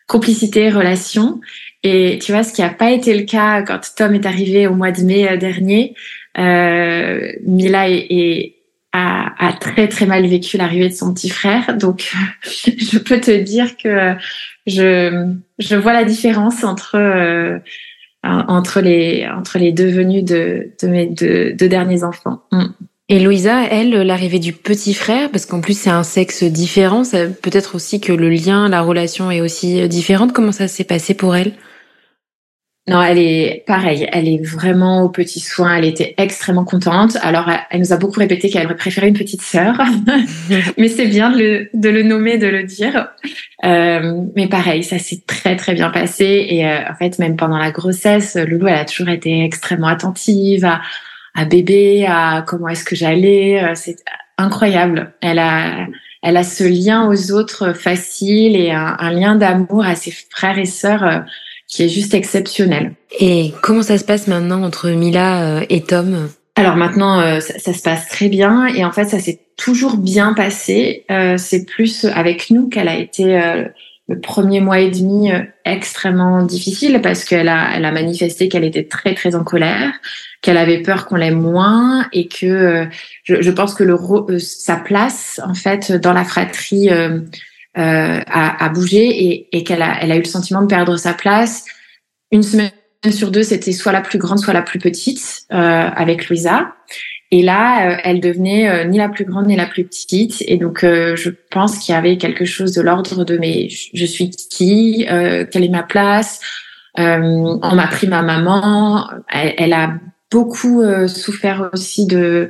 complicité, 0.08 0.70
relation. 0.70 1.40
Et 1.84 2.20
tu 2.22 2.32
vois, 2.32 2.44
ce 2.44 2.54
qui 2.54 2.62
n'a 2.62 2.70
pas 2.70 2.92
été 2.92 3.16
le 3.16 3.24
cas 3.24 3.62
quand 3.62 3.80
Tom 3.96 4.16
est 4.16 4.26
arrivé 4.26 4.68
au 4.68 4.74
mois 4.74 4.92
de 4.92 5.02
mai 5.02 5.38
dernier, 5.38 5.94
euh, 6.38 7.32
Mila 7.46 7.90
est, 7.90 8.08
est 8.10 8.56
a, 8.94 9.48
a, 9.48 9.54
très 9.54 9.88
très 9.88 10.06
mal 10.06 10.26
vécu 10.26 10.58
l'arrivée 10.58 10.90
de 10.90 10.94
son 10.94 11.14
petit 11.14 11.30
frère. 11.30 11.78
Donc, 11.78 12.12
je 12.44 12.98
peux 12.98 13.20
te 13.20 13.32
dire 13.32 13.78
que 13.78 14.16
je, 14.66 15.34
je 15.60 15.76
vois 15.76 15.94
la 15.94 16.04
différence 16.04 16.64
entre 16.64 16.96
euh, 16.96 17.60
entre 18.24 18.82
les 18.82 19.28
entre 19.28 19.58
les 19.58 19.72
deux 19.72 19.90
venus 19.90 20.24
de, 20.24 20.72
de 20.82 20.88
mes 20.88 21.06
deux, 21.06 21.54
deux 21.54 21.70
derniers 21.70 22.04
enfants. 22.04 22.42
Mm. 22.52 22.66
Et 23.10 23.22
Louisa, 23.22 23.64
elle, 23.64 23.92
l'arrivée 23.92 24.40
du 24.40 24.52
petit 24.52 24.94
frère, 24.94 25.32
parce 25.32 25.46
qu'en 25.46 25.62
plus 25.62 25.80
c'est 25.80 25.90
un 25.90 26.04
sexe 26.04 26.44
différent, 26.44 27.04
peut-être 27.42 27.76
aussi 27.76 28.02
que 28.02 28.12
le 28.12 28.30
lien, 28.30 28.68
la 28.68 28.82
relation 28.82 29.32
est 29.32 29.40
aussi 29.40 29.88
différente. 29.88 30.34
Comment 30.34 30.52
ça 30.52 30.68
s'est 30.68 30.84
passé 30.84 31.14
pour 31.14 31.34
elle? 31.34 31.54
Non, 32.88 33.02
elle 33.02 33.18
est 33.18 33.66
pareille. 33.68 34.08
Elle 34.14 34.30
est 34.30 34.42
vraiment 34.42 35.04
au 35.04 35.10
petit 35.10 35.42
soin. 35.42 35.76
Elle 35.76 35.86
était 35.86 36.14
extrêmement 36.18 36.64
contente. 36.64 37.18
Alors, 37.22 37.52
elle 37.70 37.82
nous 37.82 37.92
a 37.92 37.98
beaucoup 37.98 38.20
répété 38.20 38.50
qu'elle 38.50 38.66
aurait 38.66 38.78
préféré 38.78 39.10
une 39.10 39.18
petite 39.18 39.42
sœur, 39.42 39.76
mais 40.78 40.88
c'est 40.88 41.08
bien 41.08 41.30
de 41.30 41.38
le, 41.38 41.70
de 41.74 41.90
le, 41.90 42.04
nommer, 42.04 42.38
de 42.38 42.48
le 42.48 42.64
dire. 42.64 43.10
Euh, 43.66 44.24
mais 44.38 44.48
pareil, 44.48 44.84
ça 44.84 45.00
s'est 45.00 45.22
très 45.28 45.58
très 45.58 45.74
bien 45.74 45.90
passé. 45.90 46.48
Et 46.50 46.66
euh, 46.66 46.80
en 46.90 46.96
fait, 46.96 47.20
même 47.20 47.36
pendant 47.36 47.58
la 47.58 47.72
grossesse, 47.72 48.38
Loulou, 48.38 48.68
elle 48.68 48.76
a 48.76 48.86
toujours 48.86 49.10
été 49.10 49.44
extrêmement 49.44 49.88
attentive 49.88 50.64
à, 50.64 50.80
à 51.36 51.44
bébé, 51.44 52.06
à 52.08 52.42
comment 52.48 52.70
est-ce 52.70 52.86
que 52.86 52.96
j'allais. 52.96 53.62
Euh, 53.62 53.74
c'est 53.76 53.98
incroyable. 54.38 55.14
Elle 55.22 55.40
a, 55.40 55.88
elle 56.24 56.38
a 56.38 56.44
ce 56.44 56.64
lien 56.64 57.10
aux 57.10 57.34
autres 57.34 57.74
facile 57.74 58.56
et 58.56 58.72
un, 58.72 58.96
un 58.98 59.12
lien 59.12 59.36
d'amour 59.36 59.86
à 59.86 59.96
ses 59.96 60.14
frères 60.30 60.58
et 60.58 60.66
sœurs 60.66 61.04
euh, 61.04 61.20
qui 61.68 61.84
est 61.84 61.90
juste 61.90 62.14
exceptionnel. 62.14 62.94
Et 63.20 63.54
comment 63.62 63.84
ça 63.84 63.98
se 63.98 64.06
passe 64.06 64.28
maintenant 64.28 64.64
entre 64.64 64.90
Mila 64.90 65.44
euh, 65.44 65.66
et 65.70 65.82
Tom? 65.82 66.30
Alors 66.56 66.76
maintenant, 66.76 67.20
euh, 67.20 67.40
ça, 67.40 67.74
se 67.74 67.82
passe 67.82 68.08
très 68.08 68.30
bien 68.30 68.68
et 68.68 68.84
en 68.84 68.92
fait, 68.92 69.06
ça 69.06 69.20
s'est 69.20 69.40
toujours 69.58 69.98
bien 69.98 70.34
passé. 70.34 71.06
Euh, 71.12 71.38
c'est 71.38 71.66
plus 71.66 72.06
avec 72.06 72.50
nous 72.50 72.70
qu'elle 72.70 72.88
a 72.88 72.98
été 72.98 73.40
le 74.10 74.20
premier 74.22 74.62
mois 74.62 74.80
et 74.80 74.90
demi 74.90 75.30
extrêmement 75.66 76.42
difficile 76.44 77.02
parce 77.04 77.26
qu'elle 77.26 77.50
a, 77.50 77.76
elle 77.76 77.86
a 77.86 77.92
manifesté 77.92 78.48
qu'elle 78.48 78.64
était 78.64 78.86
très 78.86 79.14
très 79.14 79.36
en 79.36 79.44
colère, 79.44 79.92
qu'elle 80.42 80.58
avait 80.58 80.82
peur 80.82 81.06
qu'on 81.06 81.18
l'aime 81.18 81.42
moins 81.42 82.08
et 82.14 82.28
que 82.28 82.88
je, 83.24 83.42
je, 83.42 83.52
pense 83.52 83.76
que 83.76 83.84
le 83.84 84.40
sa 84.40 84.78
place 84.78 85.42
en 85.44 85.54
fait 85.54 85.92
dans 85.92 86.14
la 86.14 86.24
fratrie 86.24 86.90
euh, 87.78 88.20
à, 88.28 88.70
bouger 88.70 89.08
et, 89.08 89.58
et 89.58 89.64
qu'elle 89.64 89.82
a, 89.82 89.98
elle 90.02 90.12
a 90.12 90.16
eu 90.16 90.22
le 90.22 90.26
sentiment 90.26 90.62
de 90.62 90.68
perdre 90.68 90.98
sa 90.98 91.14
place. 91.14 91.66
Une 92.32 92.44
semaine 92.44 92.72
sur 93.12 93.32
deux, 93.32 93.44
c'était 93.44 93.72
soit 93.72 93.92
la 93.92 94.02
plus 94.02 94.20
grande, 94.20 94.40
soit 94.40 94.54
la 94.54 94.62
plus 94.62 94.80
petite 94.80 95.46
euh, 95.52 95.56
avec 95.56 96.30
Louisa. 96.30 96.74
Et 97.32 97.42
là, 97.42 97.92
euh, 97.92 97.98
elle 98.04 98.22
devenait 98.22 98.70
euh, 98.70 98.84
ni 98.86 98.98
la 98.98 99.10
plus 99.10 99.26
grande 99.26 99.48
ni 99.48 99.56
la 99.56 99.66
plus 99.66 99.84
petite. 99.84 100.44
Et 100.48 100.58
donc, 100.58 100.80
je 100.82 101.30
pense 101.52 101.78
qu'il 101.80 101.94
y 101.94 101.98
avait 101.98 102.18
quelque 102.18 102.46
chose 102.46 102.74
de 102.74 102.82
l'ordre 102.82 103.24
de 103.26 103.38
mais 103.38 103.68
je 103.70 104.06
suis 104.06 104.30
qui, 104.30 105.06
quelle 105.08 105.64
est 105.64 105.70
ma 105.70 105.84
place? 105.84 106.40
on 107.00 107.76
m'a 107.76 107.88
pris 107.88 108.08
ma 108.08 108.24
maman. 108.24 109.08
Elle, 109.30 109.54
elle 109.58 109.74
a 109.74 109.94
beaucoup 110.32 110.84
souffert 111.08 111.70
aussi 111.74 112.06
de 112.06 112.18
euh, 112.18 112.50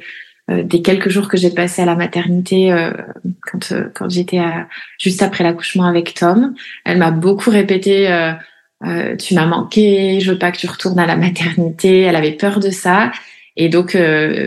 des 0.49 0.81
quelques 0.81 1.09
jours 1.09 1.27
que 1.27 1.37
j'ai 1.37 1.49
passés 1.49 1.81
à 1.81 1.85
la 1.85 1.95
maternité 1.95 2.71
euh, 2.71 2.91
quand 3.51 3.71
euh, 3.71 3.89
quand 3.93 4.09
j'étais 4.09 4.41
juste 4.99 5.21
après 5.21 5.43
l'accouchement 5.43 5.85
avec 5.85 6.13
Tom, 6.13 6.53
elle 6.85 6.97
m'a 6.97 7.11
beaucoup 7.11 7.49
répété 7.49 8.07
tu 9.17 9.33
m'as 9.33 9.47
manqué, 9.47 10.19
je 10.19 10.31
veux 10.31 10.37
pas 10.37 10.51
que 10.51 10.57
tu 10.57 10.67
retournes 10.67 10.99
à 10.99 11.07
la 11.07 11.15
maternité. 11.15 12.01
Elle 12.01 12.15
avait 12.15 12.33
peur 12.33 12.59
de 12.59 12.69
ça 12.69 13.11
et 13.55 13.69
donc 13.69 13.97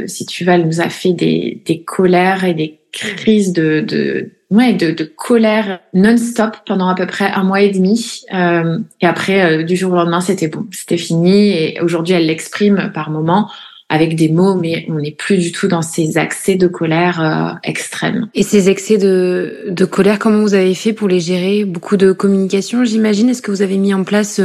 si 0.07 0.27
tu 0.27 0.45
veux, 0.45 0.53
elle 0.53 0.67
nous 0.67 0.81
a 0.81 0.89
fait 0.89 1.13
des 1.13 1.63
des 1.67 1.83
colères 1.83 2.45
et 2.45 2.55
des 2.55 2.79
crises 2.93 3.53
de 3.53 3.81
de 3.81 4.31
ouais, 4.51 4.73
de, 4.75 4.91
de 4.91 5.05
colère 5.05 5.81
non-stop 5.95 6.57
pendant 6.67 6.89
à 6.89 6.95
peu 6.95 7.07
près 7.07 7.31
un 7.31 7.45
mois 7.45 7.61
et 7.61 7.71
demi. 7.71 8.23
Euh, 8.35 8.79
et 9.01 9.07
après, 9.07 9.61
euh, 9.61 9.63
du 9.63 9.77
jour 9.77 9.93
au 9.93 9.97
lendemain, 9.97 10.21
c'était 10.21 10.49
bon, 10.49 10.67
c'était 10.73 10.99
fini. 10.99 11.51
Et 11.51 11.81
aujourd'hui, 11.81 12.15
elle 12.15 12.27
l'exprime 12.27 12.91
par 12.93 13.11
moments 13.11 13.51
avec 13.91 14.15
des 14.17 14.29
mots, 14.29 14.55
mais 14.55 14.87
on 14.89 14.95
n'est 14.95 15.11
plus 15.11 15.37
du 15.37 15.53
tout 15.53 15.69
dans 15.69 15.83
ces 15.83 16.17
accès 16.17 16.55
de 16.55 16.69
colère 16.69 17.21
euh, 17.21 17.59
extrêmes. 17.65 18.29
Et 18.35 18.45
ces 18.45 18.71
excès 18.71 18.97
de, 18.97 19.65
de 19.69 19.85
colère, 19.85 20.19
comment 20.19 20.41
vous 20.41 20.55
avez 20.55 20.75
fait 20.75 20.93
pour 20.93 21.09
les 21.09 21.21
gérer? 21.21 21.65
Beaucoup 21.65 21.97
de 21.99 22.13
communication, 22.13 22.85
j'imagine? 22.85 23.29
Est-ce 23.29 23.43
que 23.43 23.51
vous 23.51 23.63
avez 23.63 23.77
mis 23.77 23.93
en 23.93 24.05
place 24.05 24.41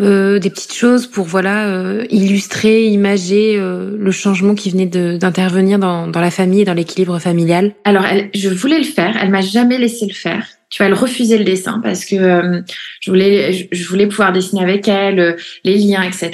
euh, 0.00 0.36
euh 0.36 0.38
des 0.38 0.50
petites 0.50 0.74
choses 0.74 1.06
pour 1.06 1.26
voilà 1.26 1.68
euh, 1.68 2.04
illustrer, 2.10 2.86
imager 2.86 3.56
le 3.58 4.10
changement 4.10 4.54
qui 4.54 4.70
venait 4.70 4.86
d'intervenir 4.86 5.78
dans, 5.78 6.06
dans 6.06 6.20
la 6.20 6.30
famille 6.30 6.62
et 6.62 6.64
dans 6.64 6.74
l'équilibre 6.74 7.18
familial 7.18 7.72
Alors, 7.84 8.04
elle, 8.04 8.30
je 8.34 8.48
voulais 8.48 8.78
le 8.78 8.84
faire. 8.84 9.16
Elle 9.20 9.30
m'a 9.30 9.40
jamais 9.40 9.78
laissé 9.78 10.06
le 10.06 10.14
faire 10.14 10.44
tu 10.74 10.82
vois, 10.82 10.88
elle 10.88 10.94
refusait 10.94 11.38
le 11.38 11.44
dessin 11.44 11.80
parce 11.84 12.04
que 12.04 12.16
euh, 12.16 12.60
je 12.98 13.08
voulais, 13.08 13.68
je, 13.70 13.88
voulais 13.88 14.08
pouvoir 14.08 14.32
dessiner 14.32 14.60
avec 14.60 14.88
elle 14.88 15.20
euh, 15.20 15.36
les 15.62 15.76
liens, 15.76 16.02
etc. 16.02 16.32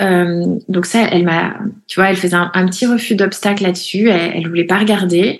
Euh, 0.00 0.58
donc 0.68 0.86
ça, 0.86 1.06
elle 1.12 1.22
m'a, 1.22 1.54
tu 1.86 2.00
vois, 2.00 2.10
elle 2.10 2.16
faisait 2.16 2.34
un, 2.34 2.66
petit 2.66 2.86
refus 2.86 3.14
d'obstacle 3.14 3.62
là-dessus. 3.62 4.08
Elle, 4.08 4.32
elle 4.34 4.48
voulait 4.48 4.64
pas 4.64 4.78
regarder. 4.78 5.38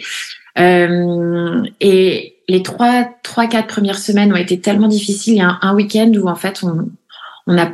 et 0.56 2.36
les 2.48 2.62
trois, 2.62 3.08
trois, 3.24 3.48
quatre 3.48 3.66
premières 3.66 3.98
semaines 3.98 4.32
ont 4.32 4.36
été 4.36 4.60
tellement 4.60 4.86
difficiles. 4.86 5.34
Il 5.34 5.38
y 5.38 5.42
a 5.42 5.48
un, 5.48 5.58
un 5.62 5.74
week-end 5.74 6.12
où 6.14 6.28
en 6.28 6.36
fait, 6.36 6.60
on, 6.62 6.88
on 7.46 7.58
a, 7.58 7.70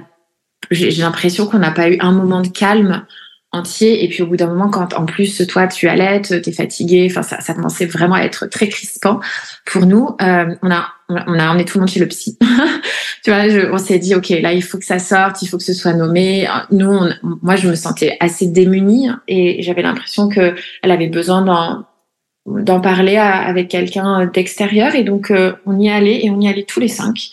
j'ai 0.71 0.91
l'impression 0.91 1.47
qu'on 1.47 1.59
n'a 1.59 1.71
pas 1.71 1.89
eu 1.89 1.99
un 2.01 2.13
moment 2.13 2.41
de 2.41 2.49
calme 2.49 3.07
entier. 3.53 4.05
Et 4.05 4.09
puis 4.09 4.23
au 4.23 4.27
bout 4.27 4.37
d'un 4.37 4.47
moment, 4.47 4.69
quand 4.69 4.95
en 4.95 5.05
plus 5.05 5.47
toi 5.47 5.67
tu 5.67 5.89
allaites, 5.89 6.43
t'es 6.43 6.53
fatigué, 6.53 7.07
enfin 7.11 7.23
ça, 7.23 7.41
ça 7.41 7.55
commençait 7.55 7.87
vraiment 7.87 8.15
à 8.15 8.23
être 8.23 8.47
très 8.47 8.69
crispant 8.69 9.21
pour 9.67 9.87
nous. 9.87 10.17
Euh, 10.23 10.55
on 10.63 10.71
a 10.71 10.89
on 11.09 11.39
a 11.39 11.51
emmené 11.51 11.65
tout 11.65 11.77
le 11.77 11.83
monde 11.83 11.91
chez 11.91 12.01
le 12.01 12.09
psy. 12.09 12.39
tu 13.25 13.31
vois, 13.31 13.49
je, 13.49 13.71
on 13.71 13.79
s'est 13.79 13.99
dit 13.99 14.15
ok 14.15 14.31
là 14.31 14.53
il 14.53 14.63
faut 14.63 14.79
que 14.79 14.85
ça 14.85 14.99
sorte, 14.99 15.43
il 15.43 15.49
faut 15.49 15.59
que 15.59 15.65
ce 15.65 15.75
soit 15.75 15.93
nommé. 15.93 16.49
Nous, 16.71 16.89
on, 16.89 17.13
moi 17.43 17.57
je 17.57 17.69
me 17.69 17.75
sentais 17.75 18.17
assez 18.21 18.47
démunie 18.47 19.09
et 19.29 19.63
j'avais 19.63 19.83
l'impression 19.83 20.29
que 20.29 20.55
elle 20.83 20.91
avait 20.91 21.09
besoin 21.09 21.43
d'en 21.43 21.85
d'en 22.47 22.81
parler 22.81 23.19
avec 23.19 23.69
quelqu'un 23.69 24.27
d'extérieur 24.27 24.97
et 24.97 25.05
donc 25.05 25.31
euh, 25.31 25.53
on 25.65 25.79
y 25.79 25.89
allait 25.89 26.25
et 26.25 26.31
on 26.31 26.41
y 26.41 26.49
allait 26.49 26.65
tous 26.65 26.81
les 26.81 26.89
cinq 26.89 27.31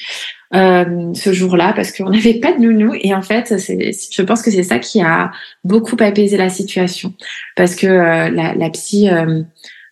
euh, 0.56 1.14
ce 1.14 1.32
jour-là 1.32 1.74
parce 1.76 1.92
qu'on 1.92 2.10
n'avait 2.10 2.40
pas 2.40 2.54
de 2.54 2.60
nounou. 2.60 2.96
Et 3.00 3.14
en 3.14 3.22
fait 3.22 3.60
c'est 3.60 3.92
je 4.12 4.22
pense 4.22 4.42
que 4.42 4.50
c'est 4.50 4.64
ça 4.64 4.80
qui 4.80 5.02
a 5.02 5.32
beaucoup 5.64 5.96
apaisé 6.00 6.38
la 6.38 6.50
situation. 6.50 7.14
Parce 7.56 7.76
que 7.76 7.88
euh, 7.88 8.30
la, 8.30 8.56
la, 8.56 8.70
psy 8.72 9.10
euh, 9.10 9.44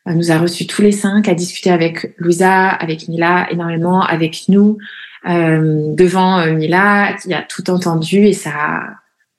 nous 0.08 0.32
a 0.32 0.38
reçus 0.40 0.66
tous 0.66 0.82
les 0.82 0.92
cinq, 0.92 1.28
a 1.30 1.36
discuté 1.36 1.70
avec 1.70 2.16
Louisa, 2.18 2.70
avec 2.70 3.08
Mila 3.08 3.48
énormément, 3.52 4.02
avec 4.02 4.46
nous 4.48 4.78
devant 5.26 6.46
Mila 6.54 7.14
qui 7.22 7.34
a 7.34 7.42
tout 7.42 7.70
entendu. 7.70 8.26
Et 8.26 8.34
ça 8.34 8.82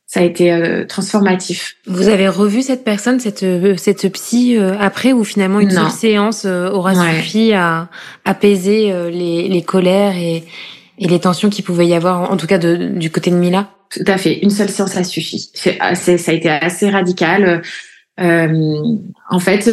ça 0.06 0.20
a 0.20 0.22
été 0.22 0.84
transformatif. 0.86 1.76
Vous 1.86 2.08
avez 2.08 2.28
revu 2.28 2.60
cette 2.60 2.84
personne, 2.84 3.18
cette 3.18 3.46
cette 3.78 4.12
psy 4.12 4.58
après 4.58 5.14
ou 5.14 5.24
finalement 5.24 5.60
une 5.60 5.70
seule 5.70 5.90
séance 5.90 6.44
aura 6.44 6.94
suffi 6.94 7.54
à 7.54 7.88
apaiser 8.26 8.92
les, 9.10 9.48
les 9.48 9.62
colères 9.62 10.16
et 10.16 10.44
et 10.98 11.08
les 11.08 11.20
tensions 11.20 11.50
qu'il 11.50 11.64
pouvait 11.64 11.86
y 11.86 11.94
avoir, 11.94 12.30
en 12.30 12.36
tout 12.36 12.46
cas 12.46 12.58
du 12.58 13.10
côté 13.10 13.30
de 13.30 13.36
Mila? 13.36 13.70
Tout 13.90 14.04
à 14.06 14.18
fait. 14.18 14.38
Une 14.38 14.50
seule 14.50 14.68
séance, 14.68 14.92
ça 14.92 15.04
suffit. 15.04 15.50
Ça 15.54 15.70
a 15.80 16.32
été 16.32 16.50
assez 16.50 16.90
radical. 16.90 17.62
Euh, 18.20 18.96
en 19.30 19.40
fait, 19.40 19.68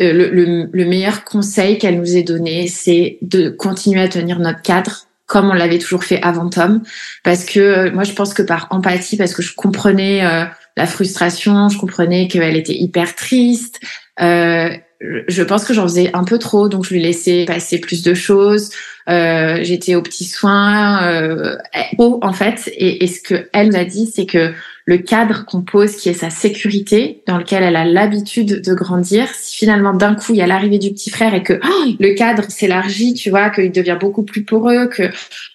euh, 0.00 0.66
le 0.72 0.84
meilleur 0.84 1.24
conseil 1.24 1.78
qu'elle 1.78 1.98
nous 1.98 2.16
ait 2.16 2.22
donné, 2.22 2.68
c'est 2.68 3.18
de 3.22 3.48
continuer 3.48 4.00
à 4.00 4.08
tenir 4.08 4.38
notre 4.38 4.62
cadre 4.62 5.08
comme 5.28 5.50
on 5.50 5.52
l'avait 5.52 5.78
toujours 5.78 6.02
fait 6.02 6.20
avant 6.22 6.48
Tom. 6.48 6.82
Parce 7.22 7.44
que 7.44 7.60
euh, 7.60 7.92
moi, 7.92 8.02
je 8.02 8.12
pense 8.12 8.34
que 8.34 8.42
par 8.42 8.66
empathie, 8.70 9.16
parce 9.16 9.34
que 9.34 9.42
je 9.42 9.54
comprenais 9.54 10.24
euh, 10.24 10.44
la 10.76 10.86
frustration, 10.86 11.68
je 11.68 11.78
comprenais 11.78 12.26
qu'elle 12.26 12.56
était 12.56 12.74
hyper 12.74 13.14
triste. 13.14 13.78
Euh, 14.20 14.70
je 15.00 15.42
pense 15.42 15.64
que 15.64 15.74
j'en 15.74 15.84
faisais 15.84 16.10
un 16.12 16.24
peu 16.24 16.38
trop, 16.38 16.68
donc 16.68 16.84
je 16.84 16.94
lui 16.94 17.00
laissais 17.00 17.44
passer 17.46 17.78
plus 17.78 18.02
de 18.02 18.14
choses. 18.14 18.70
Euh, 19.08 19.58
J'étais 19.62 19.94
aux 19.94 20.02
petits 20.02 20.24
soins, 20.24 21.02
euh, 21.04 21.56
en 21.98 22.32
fait. 22.32 22.70
Et, 22.74 23.04
et 23.04 23.06
ce 23.06 23.20
que 23.20 23.48
elle 23.52 23.68
nous 23.68 23.76
a 23.76 23.84
dit, 23.84 24.10
c'est 24.12 24.26
que 24.26 24.52
le 24.88 24.96
cadre 24.96 25.44
qu'on 25.44 25.60
pose, 25.60 25.96
qui 25.96 26.08
est 26.08 26.14
sa 26.14 26.30
sécurité, 26.30 27.22
dans 27.26 27.36
lequel 27.36 27.62
elle 27.62 27.76
a 27.76 27.84
l'habitude 27.84 28.62
de 28.62 28.74
grandir, 28.74 29.28
si 29.34 29.54
finalement 29.58 29.92
d'un 29.92 30.14
coup 30.14 30.32
il 30.32 30.38
y 30.38 30.42
a 30.42 30.46
l'arrivée 30.46 30.78
du 30.78 30.90
petit 30.92 31.10
frère 31.10 31.34
et 31.34 31.42
que 31.42 31.60
oh, 31.62 31.84
le 32.00 32.14
cadre 32.14 32.44
s'élargit, 32.48 33.12
tu 33.12 33.28
vois, 33.28 33.50
qu'il 33.50 33.70
devient 33.70 33.98
beaucoup 34.00 34.22
plus 34.22 34.44
poreux, 34.44 34.86
que 34.86 35.02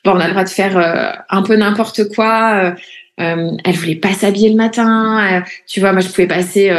bon, 0.06 0.12
on 0.12 0.20
a 0.20 0.26
le 0.28 0.34
droit 0.34 0.44
de 0.44 0.50
faire 0.50 0.78
euh, 0.78 1.12
un 1.32 1.42
peu 1.42 1.56
n'importe 1.56 2.14
quoi. 2.16 2.54
Euh, 2.54 2.72
euh, 3.20 3.52
elle 3.64 3.76
voulait 3.76 3.96
pas 3.96 4.14
s'habiller 4.14 4.50
le 4.50 4.56
matin, 4.56 5.44
tu 5.68 5.80
vois, 5.80 5.94
moi 5.94 6.02
je 6.02 6.10
pouvais 6.10 6.28
passer 6.28 6.72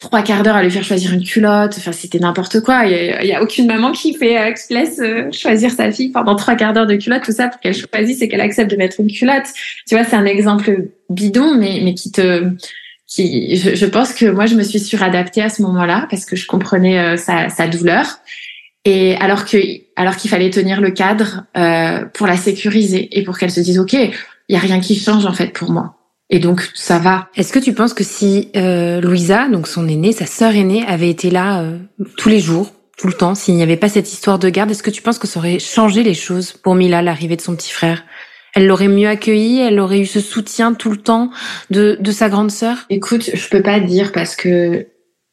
trois 0.00 0.22
quarts 0.22 0.42
d'heure 0.42 0.56
à 0.56 0.62
lui 0.62 0.70
faire 0.70 0.82
choisir 0.82 1.12
une 1.12 1.22
culotte. 1.22 1.74
Enfin, 1.78 1.92
c'était 1.92 2.18
n'importe 2.18 2.60
quoi. 2.60 2.86
Il 2.86 3.26
y, 3.26 3.32
a, 3.32 3.42
aucune 3.42 3.66
maman 3.66 3.92
qui 3.92 4.14
fait 4.14 4.38
euh, 4.38 4.52
qui 4.52 4.74
laisse 4.74 4.98
euh, 4.98 5.30
choisir 5.30 5.70
sa 5.70 5.92
fille 5.92 6.10
pendant 6.10 6.34
trois 6.34 6.56
quarts 6.56 6.72
d'heure 6.72 6.86
de 6.86 6.96
culotte, 6.96 7.22
tout 7.22 7.32
ça 7.32 7.48
pour 7.48 7.60
qu'elle 7.60 7.74
choisisse 7.74 8.20
et 8.22 8.28
qu'elle 8.28 8.40
accepte 8.40 8.70
de 8.70 8.76
mettre 8.76 9.00
une 9.00 9.12
culotte. 9.12 9.46
Tu 9.86 9.94
vois, 9.94 10.04
c'est 10.04 10.16
un 10.16 10.24
exemple 10.26 10.88
bidon, 11.08 11.54
mais 11.54 11.80
mais 11.84 11.94
qui 11.94 12.10
te 12.10 12.50
qui, 13.10 13.56
je, 13.56 13.86
pense 13.86 14.12
que 14.12 14.26
moi, 14.26 14.46
je 14.46 14.54
me 14.54 14.62
suis 14.62 14.78
suradaptée 14.78 15.42
à 15.42 15.48
ce 15.48 15.62
moment-là 15.62 16.06
parce 16.10 16.24
que 16.24 16.36
je 16.36 16.46
comprenais 16.46 16.98
euh, 16.98 17.16
sa, 17.16 17.48
sa 17.48 17.66
douleur. 17.66 18.20
Et 18.84 19.16
alors 19.16 19.44
que, 19.44 19.58
alors 19.96 20.16
qu'il 20.16 20.30
fallait 20.30 20.48
tenir 20.48 20.80
le 20.80 20.90
cadre 20.90 21.44
euh, 21.56 22.04
pour 22.14 22.26
la 22.26 22.36
sécuriser 22.36 23.18
et 23.18 23.24
pour 23.24 23.36
qu'elle 23.36 23.50
se 23.50 23.60
dise, 23.60 23.78
ok, 23.78 23.92
il 23.94 24.14
y 24.48 24.56
a 24.56 24.60
rien 24.60 24.80
qui 24.80 24.98
change 24.98 25.26
en 25.26 25.32
fait 25.32 25.48
pour 25.48 25.70
moi. 25.70 25.99
Et 26.30 26.38
donc 26.38 26.70
ça 26.74 26.98
va. 26.98 27.28
Est-ce 27.34 27.52
que 27.52 27.58
tu 27.58 27.74
penses 27.74 27.92
que 27.92 28.04
si 28.04 28.50
euh, 28.56 29.00
Louisa, 29.00 29.48
donc 29.48 29.66
son 29.66 29.88
aînée, 29.88 30.12
sa 30.12 30.26
sœur 30.26 30.54
aînée, 30.54 30.84
avait 30.86 31.10
été 31.10 31.30
là 31.30 31.62
euh, 31.62 31.78
tous 32.16 32.28
les 32.28 32.40
jours, 32.40 32.72
tout 32.96 33.08
le 33.08 33.12
temps, 33.12 33.34
s'il 33.34 33.56
n'y 33.56 33.62
avait 33.62 33.76
pas 33.76 33.88
cette 33.88 34.12
histoire 34.12 34.38
de 34.38 34.48
garde, 34.48 34.70
est-ce 34.70 34.82
que 34.82 34.90
tu 34.90 35.02
penses 35.02 35.18
que 35.18 35.26
ça 35.26 35.40
aurait 35.40 35.58
changé 35.58 36.02
les 36.02 36.14
choses 36.14 36.52
pour 36.52 36.74
Mila, 36.74 37.02
l'arrivée 37.02 37.36
de 37.36 37.40
son 37.40 37.56
petit 37.56 37.72
frère? 37.72 38.04
Elle 38.54 38.66
l'aurait 38.66 38.88
mieux 38.88 39.08
accueilli, 39.08 39.60
elle 39.60 39.78
aurait 39.80 40.00
eu 40.00 40.06
ce 40.06 40.20
soutien 40.20 40.74
tout 40.74 40.90
le 40.90 40.96
temps 40.96 41.30
de, 41.70 41.96
de 42.00 42.12
sa 42.12 42.28
grande 42.28 42.50
sœur? 42.50 42.78
Écoute, 42.90 43.30
je 43.32 43.48
peux 43.48 43.62
pas 43.62 43.80
dire 43.80 44.12
parce 44.12 44.36
que 44.36 44.88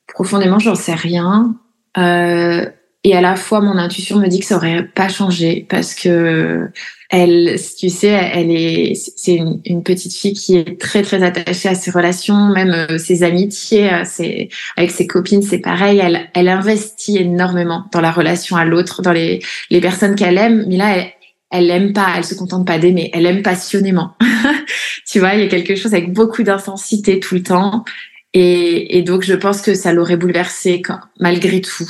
profondément, 0.08 0.60
j'en 0.60 0.76
sais 0.76 0.94
rien. 0.94 1.56
Euh, 1.98 2.66
et 3.08 3.16
à 3.16 3.22
la 3.22 3.38
fois, 3.38 3.62
mon 3.62 3.78
intuition 3.78 4.20
me 4.20 4.28
dit 4.28 4.42
que 4.42 4.46
ça 4.46 4.58
aurait 4.58 4.84
pas 4.84 5.08
changé 5.08 5.66
parce 5.70 5.96
que 5.96 6.70
elle, 7.10 7.58
tu 7.80 7.88
sais, 7.88 8.08
elle 8.10 8.52
est, 8.52 8.96
c'est 9.16 9.36
une, 9.36 9.82
petite 9.82 10.14
fille 10.14 10.34
qui 10.34 10.58
est 10.58 10.78
très 10.78 11.04
très 11.04 11.24
attachée 11.24 11.70
à 11.70 11.76
ses 11.76 11.90
relations, 11.90 12.50
même 12.50 12.72
euh, 12.72 12.98
ses 12.98 13.24
amitiés, 13.24 13.90
euh, 13.94 14.46
avec 14.76 14.92
ses 14.92 15.08
copines, 15.08 15.42
c'est 15.42 15.60
pareil. 15.60 16.00
Elle, 16.00 16.30
elle 16.34 16.50
investit 16.50 17.18
énormément 17.18 17.86
dans 17.94 18.02
la 18.02 18.12
relation 18.12 18.58
à 18.58 18.66
l'autre, 18.66 19.02
dans 19.02 19.14
les 19.14 19.40
les 19.70 19.80
personnes 19.80 20.16
qu'elle 20.16 20.38
aime. 20.38 20.66
Mais 20.68 20.76
là, 20.76 20.98
elle, 20.98 21.14
elle 21.50 21.72
aime 21.72 21.94
pas, 21.94 22.08
elle 22.18 22.26
se 22.26 22.36
contente 22.36 22.68
pas 22.68 22.78
d'aimer, 22.78 23.10
elle 23.14 23.26
aime 23.26 23.42
passionnément. 23.42 24.18
tu 25.08 25.20
vois, 25.20 25.36
il 25.36 25.40
y 25.40 25.44
a 25.44 25.48
quelque 25.48 25.76
chose 25.76 25.94
avec 25.94 26.12
beaucoup 26.12 26.44
d'intensité 26.44 27.22
tout 27.22 27.36
le 27.36 27.44
temps. 27.44 27.86
Et, 28.34 28.98
et, 28.98 29.04
donc, 29.04 29.24
je 29.24 29.34
pense 29.34 29.62
que 29.62 29.74
ça 29.74 29.94
l'aurait 29.94 30.18
bouleversée 30.18 30.82
quand, 30.82 31.00
malgré 31.20 31.62
tout. 31.62 31.88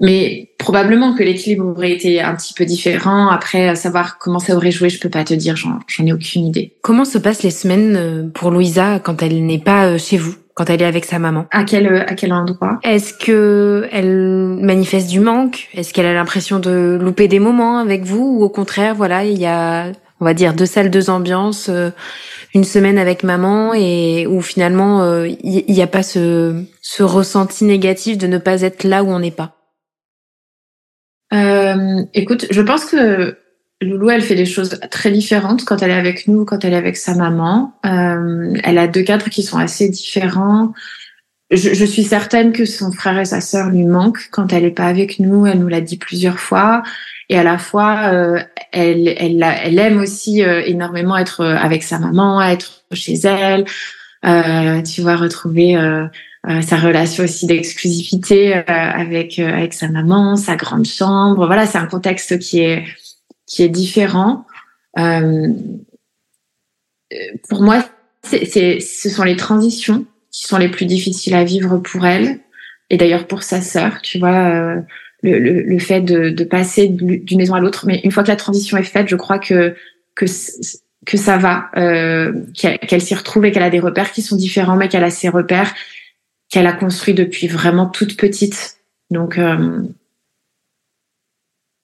Mais 0.00 0.50
probablement 0.58 1.14
que 1.14 1.22
l'équilibre 1.22 1.66
aurait 1.66 1.92
été 1.92 2.20
un 2.20 2.34
petit 2.34 2.54
peu 2.54 2.64
différent. 2.64 3.28
Après, 3.28 3.74
savoir 3.76 4.18
comment 4.18 4.38
ça 4.38 4.56
aurait 4.56 4.70
joué, 4.70 4.88
je 4.88 4.98
peux 4.98 5.10
pas 5.10 5.24
te 5.24 5.34
dire, 5.34 5.56
j'en 5.56 5.78
ai 6.04 6.12
aucune 6.12 6.46
idée. 6.46 6.76
Comment 6.82 7.04
se 7.04 7.18
passent 7.18 7.42
les 7.42 7.50
semaines 7.50 7.96
euh, 7.96 8.28
pour 8.32 8.50
Louisa 8.50 8.98
quand 8.98 9.22
elle 9.22 9.44
n'est 9.44 9.58
pas 9.58 9.86
euh, 9.86 9.98
chez 9.98 10.16
vous 10.16 10.34
quand 10.54 10.70
elle 10.70 10.80
est 10.80 10.86
avec 10.86 11.04
sa 11.04 11.18
maman? 11.18 11.46
À 11.50 11.64
quel 11.64 11.86
à 11.86 12.14
quel 12.14 12.32
endroit? 12.32 12.78
Est-ce 12.82 13.12
que 13.12 13.86
elle 13.92 14.58
manifeste 14.60 15.10
du 15.10 15.20
manque? 15.20 15.68
Est-ce 15.74 15.92
qu'elle 15.92 16.06
a 16.06 16.14
l'impression 16.14 16.58
de 16.58 16.98
louper 17.00 17.28
des 17.28 17.38
moments 17.38 17.78
avec 17.78 18.04
vous? 18.04 18.38
Ou 18.38 18.42
au 18.42 18.48
contraire, 18.48 18.94
voilà, 18.94 19.24
il 19.24 19.38
y 19.38 19.46
a 19.46 19.92
on 20.20 20.24
va 20.24 20.34
dire 20.34 20.54
deux 20.54 20.66
salles, 20.66 20.90
deux 20.90 21.10
ambiances, 21.10 21.68
euh, 21.68 21.90
une 22.56 22.64
semaine 22.64 22.98
avec 22.98 23.22
maman 23.22 23.74
et 23.74 24.26
où 24.26 24.40
finalement 24.40 25.24
il 25.24 25.64
n'y 25.68 25.82
a 25.82 25.86
pas 25.86 26.02
ce, 26.02 26.64
ce 26.80 27.02
ressenti 27.02 27.64
négatif 27.64 28.18
de 28.18 28.26
ne 28.26 28.38
pas 28.38 28.62
être 28.62 28.84
là 28.84 29.04
où 29.04 29.08
on 29.08 29.20
n'est 29.20 29.30
pas. 29.30 29.56
Euh, 31.32 32.02
écoute, 32.14 32.46
je 32.50 32.62
pense 32.62 32.84
que 32.84 33.36
Loulou, 33.82 34.10
elle 34.10 34.22
fait 34.22 34.34
des 34.34 34.46
choses 34.46 34.80
très 34.90 35.10
différentes 35.10 35.64
quand 35.64 35.82
elle 35.82 35.90
est 35.90 35.94
avec 35.94 36.28
nous, 36.28 36.44
quand 36.44 36.64
elle 36.64 36.72
est 36.72 36.76
avec 36.76 36.96
sa 36.96 37.14
maman. 37.14 37.74
Euh, 37.84 38.54
elle 38.64 38.78
a 38.78 38.86
deux 38.88 39.02
cadres 39.02 39.28
qui 39.28 39.42
sont 39.42 39.58
assez 39.58 39.88
différents. 39.88 40.72
Je, 41.50 41.74
je, 41.74 41.84
suis 41.84 42.04
certaine 42.04 42.52
que 42.52 42.64
son 42.64 42.90
frère 42.90 43.18
et 43.18 43.24
sa 43.24 43.40
sœur 43.40 43.68
lui 43.68 43.84
manquent 43.84 44.28
quand 44.30 44.52
elle 44.52 44.62
n'est 44.62 44.70
pas 44.70 44.86
avec 44.86 45.18
nous. 45.18 45.46
Elle 45.46 45.58
nous 45.58 45.68
l'a 45.68 45.80
dit 45.80 45.98
plusieurs 45.98 46.40
fois. 46.40 46.82
Et 47.28 47.36
à 47.36 47.42
la 47.42 47.58
fois, 47.58 48.12
euh, 48.12 48.38
elle, 48.72 49.08
elle, 49.08 49.42
elle, 49.42 49.78
aime 49.78 49.98
aussi 49.98 50.44
euh, 50.44 50.62
énormément 50.64 51.16
être 51.16 51.44
avec 51.44 51.82
sa 51.82 51.98
maman, 51.98 52.40
être 52.40 52.84
chez 52.92 53.14
elle. 53.24 53.64
Euh, 54.24 54.82
tu 54.82 55.02
vois, 55.02 55.16
retrouver 55.16 55.76
euh, 55.76 56.06
euh, 56.48 56.60
sa 56.60 56.76
relation 56.76 57.24
aussi 57.24 57.46
d'exclusivité 57.46 58.54
avec 58.54 59.38
avec 59.38 59.74
sa 59.74 59.88
maman, 59.88 60.36
sa 60.36 60.56
grande 60.56 60.86
chambre. 60.86 61.46
Voilà, 61.46 61.66
c'est 61.66 61.78
un 61.78 61.86
contexte 61.86 62.38
qui 62.38 62.60
est 62.60 62.84
qui 63.46 63.62
est 63.62 63.68
différent. 63.68 64.44
pour 67.48 67.62
moi, 67.62 67.84
c'est, 68.22 68.80
ce 68.80 69.08
sont 69.08 69.22
les 69.22 69.36
transitions 69.36 70.06
qui 70.32 70.44
sont 70.44 70.58
les 70.58 70.68
plus 70.68 70.86
difficiles 70.86 71.34
à 71.34 71.44
vivre 71.44 71.78
pour 71.78 72.04
elle 72.04 72.40
et 72.90 72.96
d'ailleurs 72.96 73.26
pour 73.26 73.42
sa 73.42 73.60
sœur. 73.60 74.02
Tu 74.02 74.18
vois, 74.18 74.82
le, 75.26 75.78
fait 75.78 76.00
de, 76.00 76.44
passer 76.44 76.88
d'une 76.88 77.38
maison 77.38 77.54
à 77.54 77.60
l'autre. 77.60 77.86
Mais 77.86 78.00
une 78.04 78.10
fois 78.10 78.22
que 78.22 78.28
la 78.28 78.36
transition 78.36 78.76
est 78.76 78.82
faite, 78.82 79.08
je 79.08 79.16
crois 79.16 79.38
que 79.38 79.74
que 80.14 81.16
ça 81.16 81.36
va, 81.36 81.70
euh, 81.76 82.32
qu'elle 82.54 83.02
s'y 83.02 83.14
retrouve 83.14 83.44
et 83.44 83.52
qu'elle 83.52 83.62
a 83.62 83.70
des 83.70 83.80
repères 83.80 84.12
qui 84.12 84.22
sont 84.22 84.34
différents, 84.34 84.76
mais 84.76 84.88
qu'elle 84.88 85.04
a 85.04 85.10
ses 85.10 85.28
repères 85.28 85.72
qu'elle 86.48 86.66
a 86.66 86.72
construits 86.72 87.14
depuis 87.14 87.46
vraiment 87.46 87.86
toute 87.86 88.16
petite. 88.16 88.78
Donc, 89.10 89.38
euh, 89.38 89.82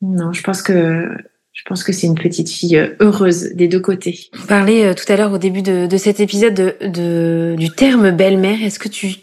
non, 0.01 0.33
je 0.33 0.43
pense 0.43 0.63
que 0.63 1.09
je 1.53 1.63
pense 1.67 1.85
que 1.85 1.93
c'est 1.93 2.07
une 2.07 2.19
petite 2.19 2.49
fille 2.49 2.79
euh, 2.79 2.95
heureuse 3.01 3.53
des 3.55 3.69
deux 3.69 3.81
côtés. 3.81 4.31
Parlez 4.49 4.85
euh, 4.85 4.95
tout 4.95 5.11
à 5.13 5.17
l'heure 5.17 5.33
au 5.33 5.39
début 5.39 5.63
de, 5.63 5.97
cet 5.97 6.19
épisode 6.21 6.55
de, 6.81 7.55
du 7.59 7.71
terme 7.71 8.11
belle-mère. 8.11 8.63
Est-ce 8.63 8.79
que 8.79 8.89
tu 8.89 9.15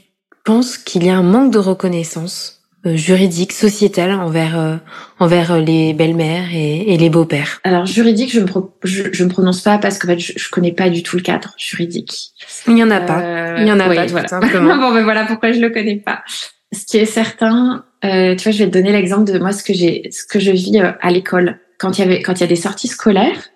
penses 0.45 0.77
qu'il 0.77 1.03
y 1.03 1.09
a 1.09 1.17
un 1.17 1.23
manque 1.23 1.51
de 1.51 1.57
reconnaissance 1.57 2.58
juridique, 2.85 3.51
sociétal 3.51 4.11
envers 4.13 4.57
euh, 4.57 4.75
envers 5.19 5.51
euh, 5.51 5.59
les 5.59 5.93
belles-mères 5.93 6.53
et, 6.53 6.93
et, 6.93 6.97
les 6.97 7.09
beaux-pères 7.09 7.59
Alors 7.63 7.85
juridique, 7.85 8.31
je 8.31 8.39
me 8.39 8.47
je, 8.83 9.03
je, 9.11 9.23
me 9.23 9.29
prononce 9.29 9.61
pas 9.61 9.77
parce 9.77 9.97
que 9.97 10.07
en 10.07 10.11
fait, 10.11 10.19
je, 10.19 10.33
je, 10.35 10.49
connais 10.49 10.71
pas 10.71 10.89
du 10.89 11.03
tout 11.03 11.17
le 11.17 11.21
cadre 11.21 11.53
juridique. 11.57 12.31
Il 12.67 12.77
y 12.77 12.83
en 12.83 12.91
a 12.91 13.01
pas. 13.01 13.55
Il 13.57 13.67
y 13.67 13.71
en 13.71 13.79
a 13.79 13.87
pas 13.87 14.05
voilà. 14.07 14.23
tout 14.23 14.29
simplement. 14.29 14.77
bon 14.79 14.93
ben 14.93 15.03
voilà 15.03 15.25
pourquoi 15.25 15.51
je 15.51 15.59
le 15.59 15.69
connais 15.69 15.97
pas. 15.97 16.23
Ce 16.71 16.85
qui 16.85 16.97
est 16.97 17.05
certain, 17.05 17.83
euh, 18.05 18.35
tu 18.35 18.43
vois, 18.43 18.51
je 18.51 18.59
vais 18.59 18.69
te 18.69 18.73
donner 18.73 18.91
l'exemple 18.91 19.31
de 19.31 19.39
moi 19.39 19.51
ce 19.51 19.63
que 19.63 19.73
j'ai 19.73 20.09
ce 20.11 20.25
que 20.25 20.39
je 20.39 20.51
vis 20.51 20.79
à 21.01 21.11
l'école 21.11 21.59
quand 21.79 21.97
il 21.97 22.01
y 22.01 22.03
avait 22.05 22.21
quand 22.21 22.33
il 22.33 22.41
y 22.41 22.43
a 22.43 22.47
des 22.47 22.55
sorties 22.55 22.87
scolaires. 22.87 23.49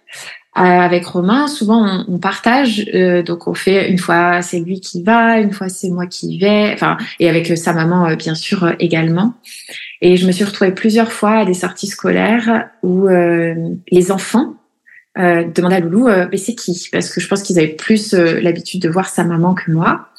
Euh, 0.56 0.62
avec 0.62 1.08
Romain, 1.08 1.48
souvent 1.48 1.84
on, 1.84 2.14
on 2.14 2.20
partage, 2.20 2.86
euh, 2.94 3.24
donc 3.24 3.48
on 3.48 3.56
fait 3.56 3.90
une 3.90 3.98
fois 3.98 4.44
c'est 4.44 4.60
lui 4.60 4.82
qui 4.82 5.02
va, 5.02 5.40
une 5.40 5.52
fois 5.52 5.68
c'est 5.68 5.90
moi 5.90 6.06
qui 6.06 6.38
vais, 6.38 6.72
enfin 6.76 6.96
et 7.20 7.28
avec 7.28 7.50
euh, 7.50 7.56
sa 7.56 7.74
maman 7.74 8.16
bien 8.16 8.36
sûr 8.36 8.72
également. 8.78 9.34
Et 10.02 10.16
je 10.16 10.28
me 10.28 10.32
suis 10.32 10.44
retrouvée 10.44 10.72
plusieurs 10.72 11.12
fois 11.12 11.38
à 11.38 11.46
des 11.46 11.56
sorties 11.56 11.88
scolaires 11.88 12.70
où 12.84 13.08
les 13.08 14.12
enfants 14.12 14.54
euh, 15.18 15.44
demandaient 15.46 15.78
à 15.78 15.80
Loulou 15.80 16.08
mais 16.30 16.38
c'est 16.38 16.54
qui? 16.54 16.88
Parce 16.92 17.10
que 17.10 17.20
je 17.20 17.28
pense 17.28 17.42
qu'ils 17.42 17.58
avaient 17.58 17.70
plus 17.70 18.14
l'habitude 18.14 18.84
de 18.84 18.90
voir 18.90 19.10
sa 19.10 19.24
maman 19.24 19.56
que 19.56 19.72
moi. 19.72 20.10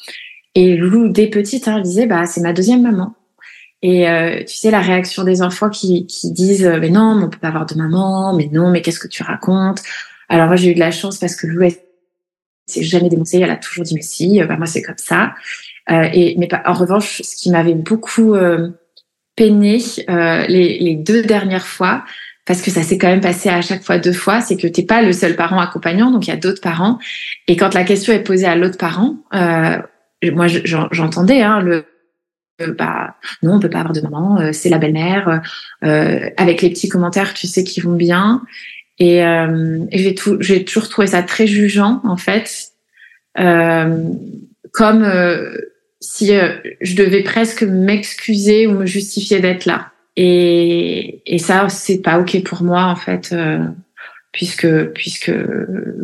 Et 0.53 0.75
Loulou 0.75 1.07
dès 1.07 1.27
petite 1.27 1.69
hein, 1.69 1.79
disait 1.79 2.07
bah 2.07 2.25
c'est 2.25 2.41
ma 2.41 2.51
deuxième 2.51 2.81
maman. 2.81 3.15
Et 3.81 4.09
euh, 4.09 4.43
tu 4.45 4.55
sais 4.55 4.71
la 4.71 4.81
réaction 4.81 5.23
des 5.23 5.41
enfants 5.41 5.69
qui, 5.69 6.07
qui 6.07 6.33
disent 6.33 6.69
mais 6.81 6.89
non, 6.89 7.15
mais 7.15 7.23
on 7.23 7.29
peut 7.29 7.39
pas 7.39 7.49
avoir 7.49 7.65
de 7.65 7.75
maman, 7.75 8.33
mais 8.35 8.49
non, 8.51 8.69
mais 8.69 8.81
qu'est-ce 8.81 8.99
que 8.99 9.07
tu 9.07 9.23
racontes? 9.23 9.81
Alors 10.29 10.47
moi 10.47 10.55
j'ai 10.55 10.71
eu 10.71 10.73
de 10.73 10.79
la 10.79 10.91
chance 10.91 11.17
parce 11.17 11.35
que 11.35 11.47
Lou 11.47 11.63
elle 11.63 11.73
s'est 12.67 12.83
jamais 12.83 13.09
dénoncée, 13.09 13.39
elle 13.39 13.51
a 13.51 13.57
toujours 13.57 13.83
dit 13.83 13.95
mais 13.95 14.01
si, 14.01 14.41
euh, 14.41 14.45
bah, 14.45 14.57
moi 14.57 14.65
c'est 14.65 14.81
comme 14.81 14.97
ça. 14.97 15.33
Euh, 15.91 16.07
et 16.13 16.35
mais 16.37 16.49
en 16.65 16.73
revanche, 16.73 17.21
ce 17.23 17.35
qui 17.35 17.51
m'avait 17.51 17.75
beaucoup 17.75 18.33
euh, 18.33 18.69
peiné 19.35 19.79
euh, 20.09 20.45
les, 20.47 20.79
les, 20.79 20.95
deux 20.95 21.21
dernières 21.21 21.67
fois, 21.67 22.03
parce 22.45 22.61
que 22.61 22.71
ça 22.71 22.81
s'est 22.81 22.97
quand 22.97 23.07
même 23.07 23.21
passé 23.21 23.49
à 23.49 23.61
chaque 23.61 23.83
fois 23.83 23.99
deux 23.99 24.13
fois, 24.13 24.41
c'est 24.41 24.57
que 24.57 24.67
t'es 24.67 24.83
pas 24.83 25.01
le 25.01 25.13
seul 25.13 25.35
parent 25.35 25.59
accompagnant, 25.59 26.11
donc 26.11 26.27
il 26.27 26.31
y 26.31 26.33
a 26.33 26.37
d'autres 26.37 26.61
parents. 26.61 26.97
Et 27.47 27.55
quand 27.55 27.73
la 27.73 27.83
question 27.83 28.13
est 28.13 28.23
posée 28.23 28.47
à 28.47 28.55
l'autre 28.55 28.77
parent, 28.77 29.17
euh, 29.33 29.77
moi 30.31 30.47
j'entendais 30.47 31.41
hein, 31.41 31.61
le 31.61 31.85
bah 32.77 33.17
non 33.43 33.55
on 33.55 33.59
peut 33.59 33.69
pas 33.69 33.79
avoir 33.79 33.91
de 33.91 33.99
maman, 33.99 34.53
c'est 34.53 34.69
la 34.69 34.77
belle-mère, 34.77 35.41
avec 35.81 36.61
les 36.61 36.69
petits 36.69 36.87
commentaires 36.87 37.33
tu 37.33 37.47
sais 37.47 37.65
qui 37.65 37.81
vont 37.81 37.95
bien. 37.95 38.43
Et, 38.99 39.23
euh, 39.23 39.85
j'ai, 39.91 40.15
tout, 40.15 40.37
j'ai 40.39 40.63
toujours 40.63 40.89
trouvé 40.89 41.07
ça 41.07 41.23
très 41.23 41.47
jugeant, 41.47 42.01
en 42.03 42.17
fait, 42.17 42.69
euh, 43.39 44.03
comme 44.71 45.03
euh, 45.03 45.57
si 45.99 46.31
je 46.81 46.95
devais 46.95 47.23
presque 47.23 47.63
m'excuser 47.63 48.67
ou 48.67 48.71
me 48.71 48.85
justifier 48.85 49.39
d'être 49.39 49.65
là. 49.65 49.91
Et, 50.15 51.21
et 51.25 51.39
ça, 51.39 51.67
c'est 51.67 52.01
pas 52.01 52.19
ok 52.19 52.41
pour 52.43 52.63
moi, 52.63 52.85
en 52.85 52.95
fait, 52.95 53.35
puisque 54.31 54.67
puisque 54.93 55.31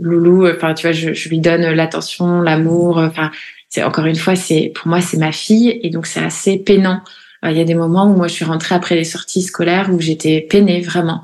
Loulou, 0.01 0.49
enfin, 0.49 0.73
tu 0.73 0.87
vois, 0.87 0.91
je, 0.91 1.13
je 1.13 1.29
lui 1.29 1.39
donne 1.39 1.61
l'attention, 1.61 2.41
l'amour. 2.41 2.97
Enfin, 2.97 3.31
c'est 3.69 3.83
encore 3.83 4.05
une 4.05 4.17
fois, 4.17 4.35
c'est 4.35 4.73
pour 4.75 4.87
moi, 4.87 4.99
c'est 4.99 5.17
ma 5.17 5.31
fille, 5.31 5.79
et 5.81 5.89
donc 5.89 6.07
c'est 6.07 6.19
assez 6.19 6.57
peinant. 6.57 7.01
Il 7.43 7.57
y 7.57 7.61
a 7.61 7.63
des 7.63 7.73
moments 7.73 8.05
où 8.05 8.15
moi, 8.15 8.27
je 8.27 8.33
suis 8.33 8.45
rentrée 8.45 8.75
après 8.75 8.95
les 8.95 9.05
sorties 9.05 9.41
scolaires 9.41 9.89
où 9.91 9.99
j'étais 9.99 10.41
peinée 10.41 10.81
vraiment 10.81 11.23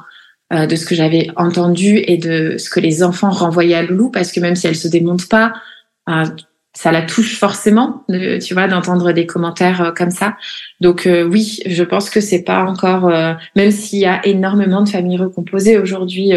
euh, 0.54 0.66
de 0.66 0.76
ce 0.78 0.86
que 0.86 0.96
j'avais 0.96 1.28
entendu 1.36 2.02
et 2.08 2.18
de 2.18 2.58
ce 2.58 2.70
que 2.70 2.80
les 2.80 3.04
enfants 3.04 3.32
renvoyaient 3.32 3.76
à 3.76 3.84
Loulou, 3.84 4.10
parce 4.10 4.32
que 4.32 4.40
même 4.40 4.56
si 4.56 4.66
elle 4.66 4.76
se 4.78 4.88
démonte 4.88 5.28
pas, 5.28 5.54
euh, 6.10 6.24
ça 6.74 6.92
la 6.94 7.02
touche 7.02 7.38
forcément, 7.38 8.06
tu 8.08 8.54
vois, 8.54 8.68
d'entendre 8.68 9.12
des 9.12 9.26
commentaires 9.26 9.82
euh, 9.82 9.92
comme 9.92 10.12
ça. 10.12 10.38
Donc 10.80 11.06
oui, 11.06 11.60
je 11.66 11.84
pense 11.84 12.10
que 12.10 12.22
c'est 12.22 12.44
pas 12.44 12.64
encore, 12.64 13.12
même 13.56 13.72
s'il 13.72 14.00
y 14.00 14.06
a 14.06 14.26
énormément 14.26 14.84
de 14.84 14.90
familles 14.90 15.18
recomposées 15.18 15.78
aujourd'hui. 15.78 16.32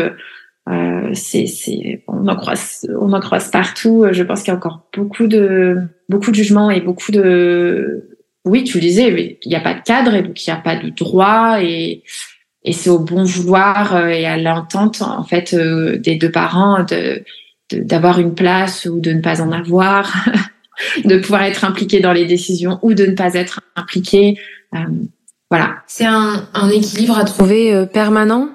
c'est, 1.13 1.47
c'est, 1.47 2.03
on 2.09 2.27
en 2.27 2.37
croise, 2.37 2.89
on 2.99 3.13
en 3.13 3.21
croise 3.21 3.51
partout. 3.51 4.07
Je 4.11 4.23
pense 4.23 4.43
qu'il 4.43 4.49
y 4.49 4.55
a 4.55 4.57
encore 4.57 4.89
beaucoup 4.97 5.27
de, 5.27 5.83
beaucoup 6.09 6.31
de 6.31 6.37
jugements 6.37 6.71
et 6.71 6.81
beaucoup 6.81 7.13
de, 7.13 8.19
oui, 8.45 8.65
tu 8.65 8.79
le 8.79 8.83
disais, 8.83 9.39
il 9.43 9.49
n'y 9.49 9.57
a 9.57 9.61
pas 9.61 9.75
de 9.75 9.83
cadre 9.83 10.15
et 10.15 10.23
donc 10.23 10.45
il 10.45 10.51
n'y 10.51 10.59
a 10.59 10.61
pas 10.61 10.77
de 10.77 10.89
droit 10.89 11.63
et 11.63 12.03
et 12.65 12.73
c'est 12.73 12.91
au 12.91 12.99
bon 12.99 13.25
vouloir 13.25 13.95
euh, 13.95 14.09
et 14.09 14.27
à 14.27 14.37
l'entente 14.37 15.03
en 15.03 15.25
fait 15.25 15.55
euh, 15.55 15.99
des 15.99 16.17
deux 16.17 16.31
parents 16.31 16.85
de 16.85 17.23
d'avoir 17.73 18.19
une 18.19 18.35
place 18.35 18.87
ou 18.87 18.99
de 18.99 19.13
ne 19.13 19.21
pas 19.21 19.41
en 19.41 19.53
avoir, 19.53 20.13
de 21.05 21.19
pouvoir 21.19 21.45
être 21.45 21.65
impliqué 21.65 22.01
dans 22.01 22.13
les 22.13 22.27
décisions 22.27 22.81
ou 22.83 22.95
de 22.95 23.07
ne 23.07 23.15
pas 23.15 23.35
être 23.35 23.61
impliqué. 23.77 24.41
Euh, 24.75 24.79
voilà. 25.51 25.77
C'est 25.87 26.05
un, 26.05 26.49
un, 26.53 26.69
équilibre 26.69 27.17
à 27.17 27.25
trouver 27.25 27.87
permanent 27.93 28.51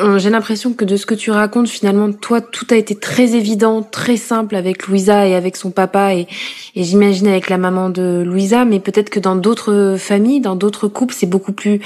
euh, 0.00 0.18
j'ai 0.18 0.30
l'impression 0.30 0.72
que 0.72 0.84
de 0.86 0.96
ce 0.96 1.04
que 1.04 1.14
tu 1.14 1.30
racontes, 1.30 1.68
finalement, 1.68 2.12
toi, 2.12 2.40
tout 2.40 2.66
a 2.70 2.76
été 2.76 2.94
très 2.94 3.34
évident, 3.34 3.82
très 3.82 4.16
simple 4.16 4.56
avec 4.56 4.86
Louisa 4.86 5.26
et 5.26 5.34
avec 5.34 5.56
son 5.56 5.70
papa 5.70 6.14
et, 6.14 6.26
et 6.74 6.82
j'imagine 6.82 7.26
avec 7.28 7.50
la 7.50 7.58
maman 7.58 7.90
de 7.90 8.22
Louisa, 8.24 8.64
mais 8.64 8.80
peut-être 8.80 9.10
que 9.10 9.20
dans 9.20 9.36
d'autres 9.36 9.96
familles, 9.98 10.40
dans 10.40 10.56
d'autres 10.56 10.88
couples, 10.88 11.14
c'est 11.14 11.26
beaucoup 11.26 11.52
plus 11.52 11.80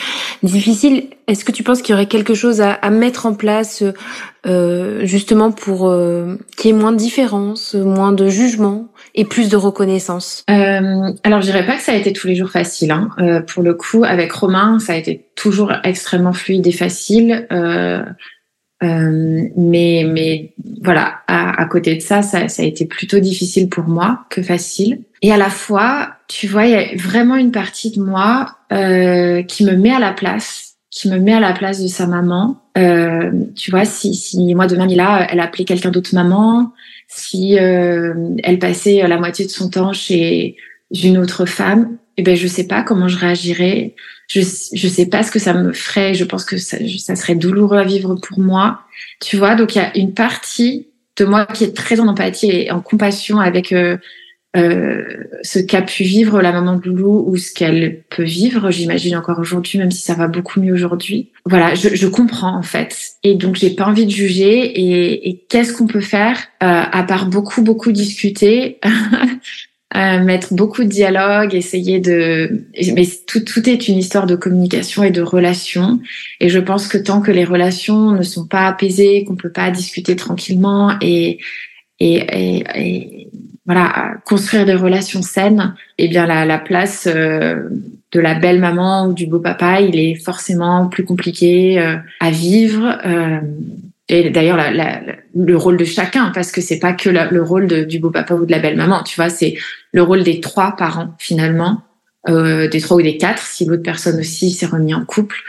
difficile. 0.45 1.09
Est-ce 1.29 1.45
que 1.45 1.53
tu 1.53 1.63
penses 1.63 1.83
qu'il 1.83 1.93
y 1.93 1.95
aurait 1.95 2.07
quelque 2.07 2.35
chose 2.35 2.61
à, 2.61 2.73
à 2.73 2.91
mettre 2.91 3.27
en 3.27 3.35
place 3.35 3.83
euh, 4.47 5.05
justement 5.05 5.51
pour 5.51 5.89
euh, 5.89 6.37
qu'il 6.57 6.71
y 6.71 6.75
ait 6.75 6.77
moins 6.77 6.93
de 6.93 6.97
différence, 6.97 7.75
moins 7.75 8.13
de 8.13 8.29
jugement 8.29 8.89
et 9.15 9.25
plus 9.25 9.49
de 9.49 9.57
reconnaissance? 9.57 10.45
Euh, 10.51 11.13
Alors, 11.25 11.41
je 11.41 11.47
dirais 11.47 11.67
pas 11.67 11.77
que 11.77 11.83
ça 11.83 11.93
a 11.93 11.97
été 11.97 12.13
tous 12.13 12.27
les 12.27 12.37
jours 12.37 12.51
facile. 12.51 12.91
Hein. 12.91 13.11
Euh, 13.19 13.41
pour 13.41 13.63
le 13.63 13.75
coup, 13.75 14.05
avec 14.05 14.31
Romain, 14.33 14.79
ça 14.79 14.93
a 14.93 14.97
été 14.97 15.27
toujours 15.35 15.73
extrêmement 15.85 16.33
fluide 16.33 16.67
et 16.67 16.73
facile. 16.73 17.47
Euh, 17.51 18.03
euh, 18.83 19.49
mais, 19.57 20.05
mais 20.07 20.55
voilà, 20.83 21.21
à, 21.29 21.63
à, 21.63 21.65
côté 21.67 21.95
de 21.95 22.01
ça, 22.01 22.23
ça, 22.23 22.49
ça 22.49 22.63
a 22.63 22.67
été 22.67 22.85
plutôt 22.85 23.19
difficile 23.19 23.69
pour 23.69 23.85
moi 23.85 24.27
que 24.29 24.43
facile. 24.43 25.01
Et 25.23 25.33
à 25.33 25.39
la 25.39 25.49
fois, 25.49 26.11
tu 26.29 26.47
vois, 26.47 26.67
il 26.67 26.73
y 26.73 26.75
a 26.75 26.95
vraiment 26.97 27.37
une 27.37 27.53
partie 27.53 27.91
de 27.91 28.03
moi 28.03 28.59
euh, 28.73 29.43
qui 29.43 29.65
me 29.65 29.73
met 29.77 29.95
à 29.95 29.99
la 29.99 30.13
place, 30.13 30.76
qui 30.97 31.11
me 31.11 31.19
met 31.19 31.35
à 31.35 31.41
la 31.41 31.53
place 31.53 31.83
de 31.83 31.89
sa 31.89 32.07
maman. 32.07 32.57
Euh, 32.79 33.31
tu 33.55 33.71
vois, 33.71 33.85
si, 33.85 34.15
si 34.15 34.55
moi 34.55 34.67
demain 34.67 34.87
là, 34.87 35.27
elle 35.31 35.41
appelait 35.41 35.67
quelqu'un 35.67 35.91
d'autre 35.91 36.15
maman, 36.15 36.73
si 37.07 37.59
euh, 37.59 38.15
elle 38.43 38.59
passait 38.59 39.07
la 39.07 39.19
moitié 39.19 39.45
de 39.45 39.51
son 39.51 39.69
temps 39.69 39.93
chez 39.93 40.57
une 40.91 41.19
autre 41.19 41.45
femme, 41.45 41.99
eh 42.17 42.23
ben 42.23 42.35
je 42.35 42.47
sais 42.47 42.67
pas 42.67 42.83
comment 42.83 43.09
je 43.09 43.19
réagirais. 43.19 43.95
Je 44.27 44.41
je 44.41 44.89
sais 44.89 45.05
pas 45.05 45.23
ce 45.23 45.31
que 45.31 45.39
ça 45.39 45.53
me 45.53 45.75
ferait. 45.75 46.15
Je 46.15 46.25
pense 46.25 46.47
que 46.47 46.57
ça, 46.57 46.79
ça 46.99 47.15
serait 47.15 47.35
douloureux 47.35 47.77
à 47.77 47.85
vivre 47.85 48.15
pour 48.15 48.39
moi. 48.39 48.81
Tu 49.21 49.37
vois, 49.37 49.55
donc 49.55 49.75
il 49.75 49.79
y 49.79 49.83
a 49.83 49.95
une 49.99 50.15
partie 50.15 50.87
de 51.19 51.27
moi 51.27 51.45
qui 51.45 51.65
est 51.65 51.77
très 51.77 52.01
en 52.01 52.09
empathie 52.09 52.51
et 52.51 52.71
en 52.71 52.81
compassion 52.81 53.39
avec 53.39 53.71
euh, 53.71 53.99
euh, 54.57 55.05
ce 55.43 55.59
qu'a 55.59 55.83
pu 55.83 56.03
vivre 56.03 56.41
la 56.41 56.51
maman 56.51 56.77
de 56.77 56.89
Loulou 56.89 57.25
ou 57.27 57.37
ce 57.37 57.53
qu'elle 57.53 58.05
peut 58.09 58.25
vivre, 58.25 58.71
j'imagine 58.71 59.17
encore 59.17 59.39
aujourd'hui, 59.39 59.79
même 59.79 59.91
si 59.91 60.03
ça 60.03 60.15
va 60.15 60.29
beaucoup 60.29 60.61
mieux 60.61 60.73
aujourd'hui. 60.73 61.31
Voilà, 61.45 61.75
je, 61.75 61.95
je, 61.95 62.07
comprends 62.07 62.57
en 62.57 62.63
fait, 62.63 62.97
et 63.23 63.35
donc 63.35 63.57
j'ai 63.57 63.71
pas 63.71 63.85
envie 63.85 64.07
de 64.07 64.11
juger. 64.11 64.65
Et, 64.81 65.29
et 65.29 65.45
qu'est-ce 65.49 65.73
qu'on 65.73 65.87
peut 65.87 66.01
faire 66.01 66.39
euh, 66.63 66.83
à 66.91 67.03
part 67.03 67.27
beaucoup 67.27 67.61
beaucoup 67.61 67.93
discuter, 67.93 68.81
euh, 69.97 70.25
mettre 70.25 70.55
beaucoup 70.55 70.85
de 70.85 70.89
dialogue, 70.89 71.55
essayer 71.55 72.01
de. 72.01 72.67
Mais 72.95 73.07
tout 73.27 73.41
tout 73.41 73.69
est 73.69 73.89
une 73.89 73.99
histoire 73.99 74.27
de 74.27 74.37
communication 74.37 75.03
et 75.03 75.11
de 75.11 75.23
relations. 75.23 76.01
Et 76.41 76.49
je 76.49 76.61
pense 76.61 76.89
que 76.89 76.99
tant 76.99 77.21
que 77.21 77.31
les 77.31 77.45
relations 77.45 78.13
ne 78.13 78.23
sont 78.23 78.47
pas 78.47 78.67
apaisées, 78.67 79.25
qu'on 79.25 79.37
peut 79.37 79.53
pas 79.53 79.71
discuter 79.71 80.17
tranquillement 80.17 80.97
et 81.03 81.41
et, 81.99 82.15
et, 82.15 82.65
et 82.75 83.31
voilà, 83.67 84.15
construire 84.25 84.65
des 84.65 84.75
relations 84.75 85.23
saines, 85.23 85.75
eh 85.99 86.07
bien 86.07 86.27
la, 86.27 86.47
la 86.47 86.59
place 86.59 87.09
euh, 87.13 87.69
de 88.13 88.21
la 88.21 88.35
belle 88.35 88.61
maman 88.61 89.09
ou 89.09 89.13
du 89.13 89.27
beau 89.27 89.41
papa, 89.41 89.81
il 89.81 89.99
est 89.99 90.15
forcément 90.15 90.87
plus 90.87 91.05
compliqué 91.05 91.81
euh, 91.81 91.97
à 92.21 92.31
vivre. 92.31 92.97
Euh, 93.05 93.41
et 94.09 94.31
d'ailleurs, 94.31 94.57
la, 94.57 94.71
la, 94.71 95.03
le 95.35 95.57
rôle 95.57 95.77
de 95.77 95.85
chacun, 95.85 96.31
parce 96.33 96.53
que 96.53 96.61
c'est 96.61 96.79
pas 96.79 96.93
que 96.93 97.09
le 97.09 97.43
rôle 97.43 97.87
du 97.87 97.99
beau 97.99 98.11
papa 98.11 98.35
ou 98.35 98.47
de 98.47 98.53
la 98.53 98.61
belle 98.61 98.77
maman, 98.77 99.03
tu 99.03 99.17
vois, 99.17 99.31
c'est 99.31 99.57
le 99.93 100.03
rôle 100.03 100.23
des 100.23 100.41
trois 100.41 100.77
parents 100.77 101.17
finalement, 101.19 101.83
des 102.29 102.81
trois 102.81 102.99
ou 102.99 103.03
des 103.03 103.17
quatre, 103.17 103.45
si 103.45 103.65
l'autre 103.65 103.83
personne 103.83 104.21
aussi 104.21 104.53
s'est 104.53 104.67
remis 104.67 104.95
en 104.95 105.05
couple. 105.05 105.43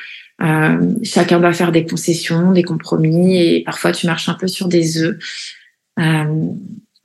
chacun 1.04 1.40
doit 1.40 1.54
faire 1.54 1.72
des 1.72 1.86
concessions, 1.86 2.52
des 2.52 2.64
compromis, 2.64 3.38
et 3.38 3.64
parfois 3.64 3.92
tu 3.92 4.08
marches 4.08 4.28
un 4.28 4.34
peu 4.34 4.48
sur 4.48 4.68
des 4.68 5.04
œufs. 5.04 5.18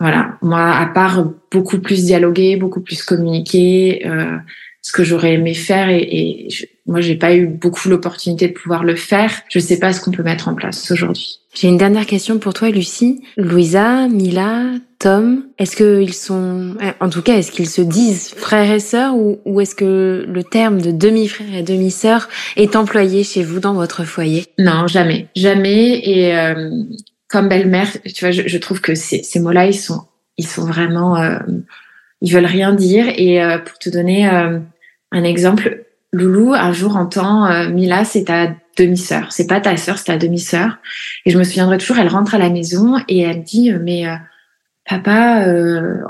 Voilà, 0.03 0.37
moi, 0.43 0.73
à 0.73 0.87
part 0.87 1.25
beaucoup 1.53 1.79
plus 1.79 2.05
dialoguer, 2.07 2.57
beaucoup 2.57 2.81
plus 2.81 3.05
communiquer, 3.05 4.03
euh, 4.05 4.37
ce 4.81 4.91
que 4.91 5.05
j'aurais 5.05 5.35
aimé 5.35 5.55
faire 5.55 5.89
et, 5.91 6.01
et 6.01 6.51
je, 6.51 6.65
moi, 6.87 7.01
j'ai 7.01 7.15
pas 7.15 7.37
eu 7.37 7.47
beaucoup 7.47 7.89
l'opportunité 7.89 8.49
de 8.49 8.53
pouvoir 8.53 8.83
le 8.83 8.97
faire. 8.97 9.31
Je 9.49 9.61
sais 9.61 9.79
pas 9.79 9.93
ce 9.93 10.01
qu'on 10.01 10.11
peut 10.11 10.25
mettre 10.25 10.49
en 10.49 10.55
place 10.55 10.91
aujourd'hui. 10.91 11.39
J'ai 11.55 11.69
une 11.69 11.77
dernière 11.77 12.07
question 12.07 12.41
pour 12.41 12.53
toi, 12.53 12.71
Lucie. 12.71 13.23
Louisa, 13.37 14.09
Mila, 14.09 14.73
Tom, 14.99 15.45
est-ce 15.59 15.77
qu'ils 15.77 16.15
sont, 16.15 16.75
en 16.99 17.09
tout 17.09 17.23
cas, 17.23 17.37
est-ce 17.37 17.53
qu'ils 17.53 17.69
se 17.69 17.83
disent 17.83 18.31
frères 18.37 18.73
et 18.73 18.81
sœurs 18.81 19.15
ou, 19.15 19.39
ou 19.45 19.61
est-ce 19.61 19.77
que 19.77 20.27
le 20.27 20.43
terme 20.43 20.81
de 20.81 20.91
demi-frère 20.91 21.55
et 21.55 21.63
demi-sœur 21.63 22.29
est 22.57 22.75
employé 22.75 23.23
chez 23.23 23.45
vous 23.45 23.61
dans 23.61 23.75
votre 23.75 24.03
foyer? 24.03 24.47
Non, 24.59 24.89
jamais, 24.89 25.29
jamais. 25.37 26.01
Et 26.03 26.37
euh, 26.37 26.71
comme 27.33 27.49
belle-mère, 27.49 27.89
tu 28.15 28.25
vois, 28.25 28.31
je, 28.31 28.47
je, 28.47 28.59
trouve 28.59 28.83
que 28.83 28.95
ces, 28.95 29.23
ces 29.23 29.41
mots-là, 29.41 29.65
ils 29.65 29.75
sont, 29.75 30.03
ils 30.37 30.47
sont 30.47 30.67
vraiment, 30.67 31.17
euh, 31.17 31.39
ils 32.21 32.31
veulent 32.31 32.45
rien 32.45 32.75
dire. 32.75 33.07
Et 33.17 33.43
euh, 33.43 33.59
pour 33.59 33.79
te 33.79 33.89
donner 33.89 34.29
euh, 34.29 34.59
un 35.13 35.25
exemple, 35.25 35.87
Loulou 36.13 36.53
un 36.53 36.75
jour 36.75 36.97
entend 36.97 37.47
euh, 37.47 37.71
Mila, 37.71 38.05
c'est 38.05 38.25
ta 38.25 38.55
demi-sœur, 38.77 39.33
c'est 39.33 39.47
pas 39.47 39.61
ta 39.61 39.79
sœur, 39.79 39.97
c'est 39.97 40.05
ta 40.05 40.19
demi-sœur. 40.19 40.77
Et 41.25 41.31
je 41.31 41.39
me 41.39 41.45
souviendrai 41.45 41.79
toujours, 41.79 41.97
elle 41.99 42.09
rentre 42.09 42.35
à 42.35 42.39
la 42.39 42.51
maison 42.51 42.99
et 43.09 43.21
elle 43.21 43.43
dit, 43.43 43.73
mais 43.81 44.05
papa, 44.87 45.47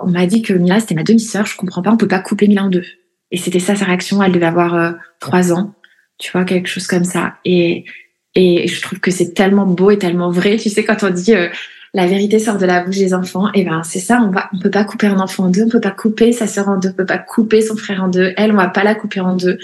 on 0.02 0.10
m'a 0.10 0.26
dit 0.26 0.42
que 0.42 0.52
Mila 0.52 0.80
c'était 0.80 0.94
ma 0.94 1.04
demi-sœur, 1.04 1.46
je 1.46 1.56
comprends 1.56 1.82
pas, 1.82 1.92
on 1.92 1.96
peut 1.96 2.08
pas 2.08 2.18
couper 2.18 2.48
Mila 2.48 2.64
en 2.64 2.68
deux. 2.68 2.84
Et 3.30 3.36
c'était 3.36 3.60
ça 3.60 3.74
sa 3.74 3.84
réaction. 3.84 4.22
Elle 4.22 4.32
devait 4.32 4.46
avoir 4.46 4.94
trois 5.18 5.52
ans, 5.52 5.74
tu 6.18 6.32
vois, 6.32 6.44
quelque 6.44 6.68
chose 6.68 6.86
comme 6.86 7.04
ça. 7.04 7.34
Et 7.44 7.84
et 8.34 8.66
je 8.66 8.80
trouve 8.80 9.00
que 9.00 9.10
c'est 9.10 9.34
tellement 9.34 9.66
beau 9.66 9.90
et 9.90 9.98
tellement 9.98 10.30
vrai. 10.30 10.56
Tu 10.56 10.70
sais, 10.70 10.84
quand 10.84 11.02
on 11.02 11.10
dit 11.10 11.34
euh, 11.34 11.48
la 11.94 12.06
vérité 12.06 12.38
sort 12.38 12.58
de 12.58 12.66
la 12.66 12.82
bouche 12.82 12.98
des 12.98 13.14
enfants, 13.14 13.48
et 13.48 13.60
eh 13.60 13.64
ben 13.64 13.82
c'est 13.82 13.98
ça. 13.98 14.20
On 14.22 14.30
va, 14.30 14.48
on 14.54 14.58
peut 14.58 14.70
pas 14.70 14.84
couper 14.84 15.08
un 15.08 15.20
enfant 15.20 15.44
en 15.44 15.48
deux, 15.50 15.64
on 15.64 15.68
peut 15.68 15.80
pas 15.80 15.90
couper 15.90 16.32
sa 16.32 16.46
sœur 16.46 16.68
en 16.68 16.78
deux, 16.78 16.90
on 16.90 16.94
peut 16.94 17.06
pas 17.06 17.18
couper 17.18 17.60
son 17.60 17.76
frère 17.76 18.02
en 18.02 18.08
deux. 18.08 18.32
Elle, 18.36 18.52
on 18.52 18.56
va 18.56 18.68
pas 18.68 18.84
la 18.84 18.94
couper 18.94 19.20
en 19.20 19.36
deux. 19.36 19.58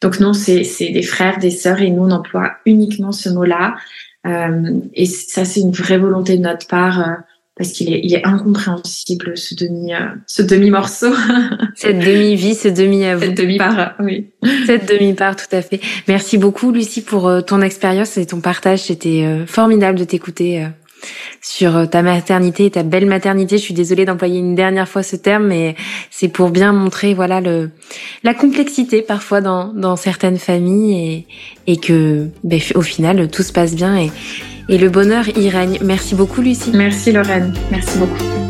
Donc 0.00 0.20
non, 0.20 0.32
c'est 0.32 0.62
des 0.80 1.02
frères, 1.02 1.38
des 1.38 1.50
sœurs, 1.50 1.80
et 1.80 1.90
nous 1.90 2.04
on 2.04 2.10
emploie 2.10 2.52
uniquement 2.66 3.12
ce 3.12 3.28
mot-là. 3.28 3.76
Euh, 4.26 4.80
et 4.94 5.06
ça, 5.06 5.44
c'est 5.44 5.60
une 5.60 5.72
vraie 5.72 5.98
volonté 5.98 6.36
de 6.36 6.42
notre 6.42 6.66
part. 6.66 7.22
Parce 7.56 7.72
qu'il 7.72 7.92
est, 7.92 8.00
il 8.02 8.14
est 8.14 8.26
incompréhensible 8.26 9.36
ce 9.36 9.54
demi, 9.54 9.92
euh, 9.92 9.98
ce 10.26 10.40
demi 10.40 10.70
morceau. 10.70 11.12
Cette 11.74 11.98
demi 11.98 12.34
vie, 12.34 12.54
ce 12.54 12.68
demi 12.68 13.04
à 13.04 13.14
vous. 13.14 13.24
Cette 13.24 13.36
demi 13.36 13.58
part, 13.58 13.94
oui. 14.00 14.30
Cette 14.64 14.88
demi 14.88 15.12
part, 15.12 15.36
tout 15.36 15.54
à 15.54 15.60
fait. 15.60 15.78
Merci 16.08 16.38
beaucoup, 16.38 16.72
Lucie, 16.72 17.02
pour 17.02 17.28
euh, 17.28 17.42
ton 17.42 17.60
expérience 17.60 18.16
et 18.16 18.24
ton 18.24 18.40
partage. 18.40 18.80
C'était 18.80 19.24
euh, 19.24 19.46
formidable 19.46 19.98
de 19.98 20.04
t'écouter 20.04 20.66
sur 21.42 21.90
ta 21.90 22.00
maternité, 22.00 22.70
ta 22.70 22.84
belle 22.84 23.06
maternité. 23.06 23.58
Je 23.58 23.62
suis 23.62 23.74
désolée 23.74 24.06
d'employer 24.06 24.38
une 24.38 24.54
dernière 24.54 24.88
fois 24.88 25.02
ce 25.02 25.16
terme, 25.16 25.48
mais 25.48 25.74
c'est 26.10 26.28
pour 26.28 26.50
bien 26.50 26.72
montrer, 26.72 27.12
voilà, 27.12 27.40
le, 27.40 27.70
la 28.22 28.32
complexité 28.32 29.02
parfois 29.02 29.40
dans, 29.42 29.74
dans 29.74 29.96
certaines 29.96 30.38
familles 30.38 31.26
et, 31.66 31.72
et 31.72 31.76
que, 31.76 32.28
ben, 32.44 32.60
au 32.76 32.82
final, 32.82 33.28
tout 33.28 33.42
se 33.42 33.52
passe 33.52 33.74
bien 33.74 33.98
et, 33.98 34.10
et 34.68 34.78
le 34.78 34.88
bonheur 34.88 35.28
y 35.36 35.48
règne. 35.48 35.78
Merci 35.82 36.14
beaucoup 36.14 36.40
Lucie. 36.40 36.70
Merci 36.72 37.12
Lorraine, 37.12 37.52
merci 37.70 37.98
beaucoup. 37.98 38.42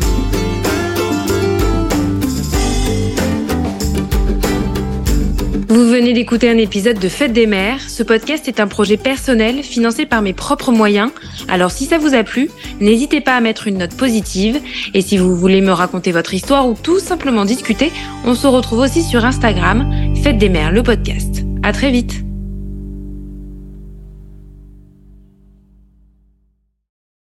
Vous 5.73 5.87
venez 5.87 6.13
d'écouter 6.13 6.51
un 6.51 6.57
épisode 6.57 6.99
de 6.99 7.09
Fête 7.09 7.33
des 7.33 7.47
mères. 7.47 7.81
Ce 7.81 8.03
podcast 8.03 8.47
est 8.47 8.59
un 8.59 8.67
projet 8.67 8.95
personnel 8.95 9.63
financé 9.63 10.05
par 10.05 10.21
mes 10.21 10.33
propres 10.33 10.71
moyens. 10.71 11.09
Alors 11.47 11.71
si 11.71 11.85
ça 11.85 11.97
vous 11.97 12.13
a 12.13 12.23
plu, 12.23 12.51
n'hésitez 12.79 13.21
pas 13.21 13.35
à 13.35 13.41
mettre 13.41 13.67
une 13.67 13.79
note 13.79 13.97
positive. 13.97 14.59
Et 14.93 15.01
si 15.01 15.17
vous 15.17 15.35
voulez 15.35 15.61
me 15.61 15.71
raconter 15.71 16.11
votre 16.11 16.35
histoire 16.35 16.69
ou 16.69 16.75
tout 16.75 16.99
simplement 16.99 17.43
discuter, 17.43 17.91
on 18.23 18.35
se 18.35 18.45
retrouve 18.45 18.81
aussi 18.81 19.01
sur 19.01 19.25
Instagram, 19.25 19.91
Fête 20.21 20.37
des 20.37 20.49
mères, 20.49 20.71
le 20.71 20.83
podcast. 20.83 21.43
À 21.63 21.73
très 21.73 21.89
vite. 21.89 22.23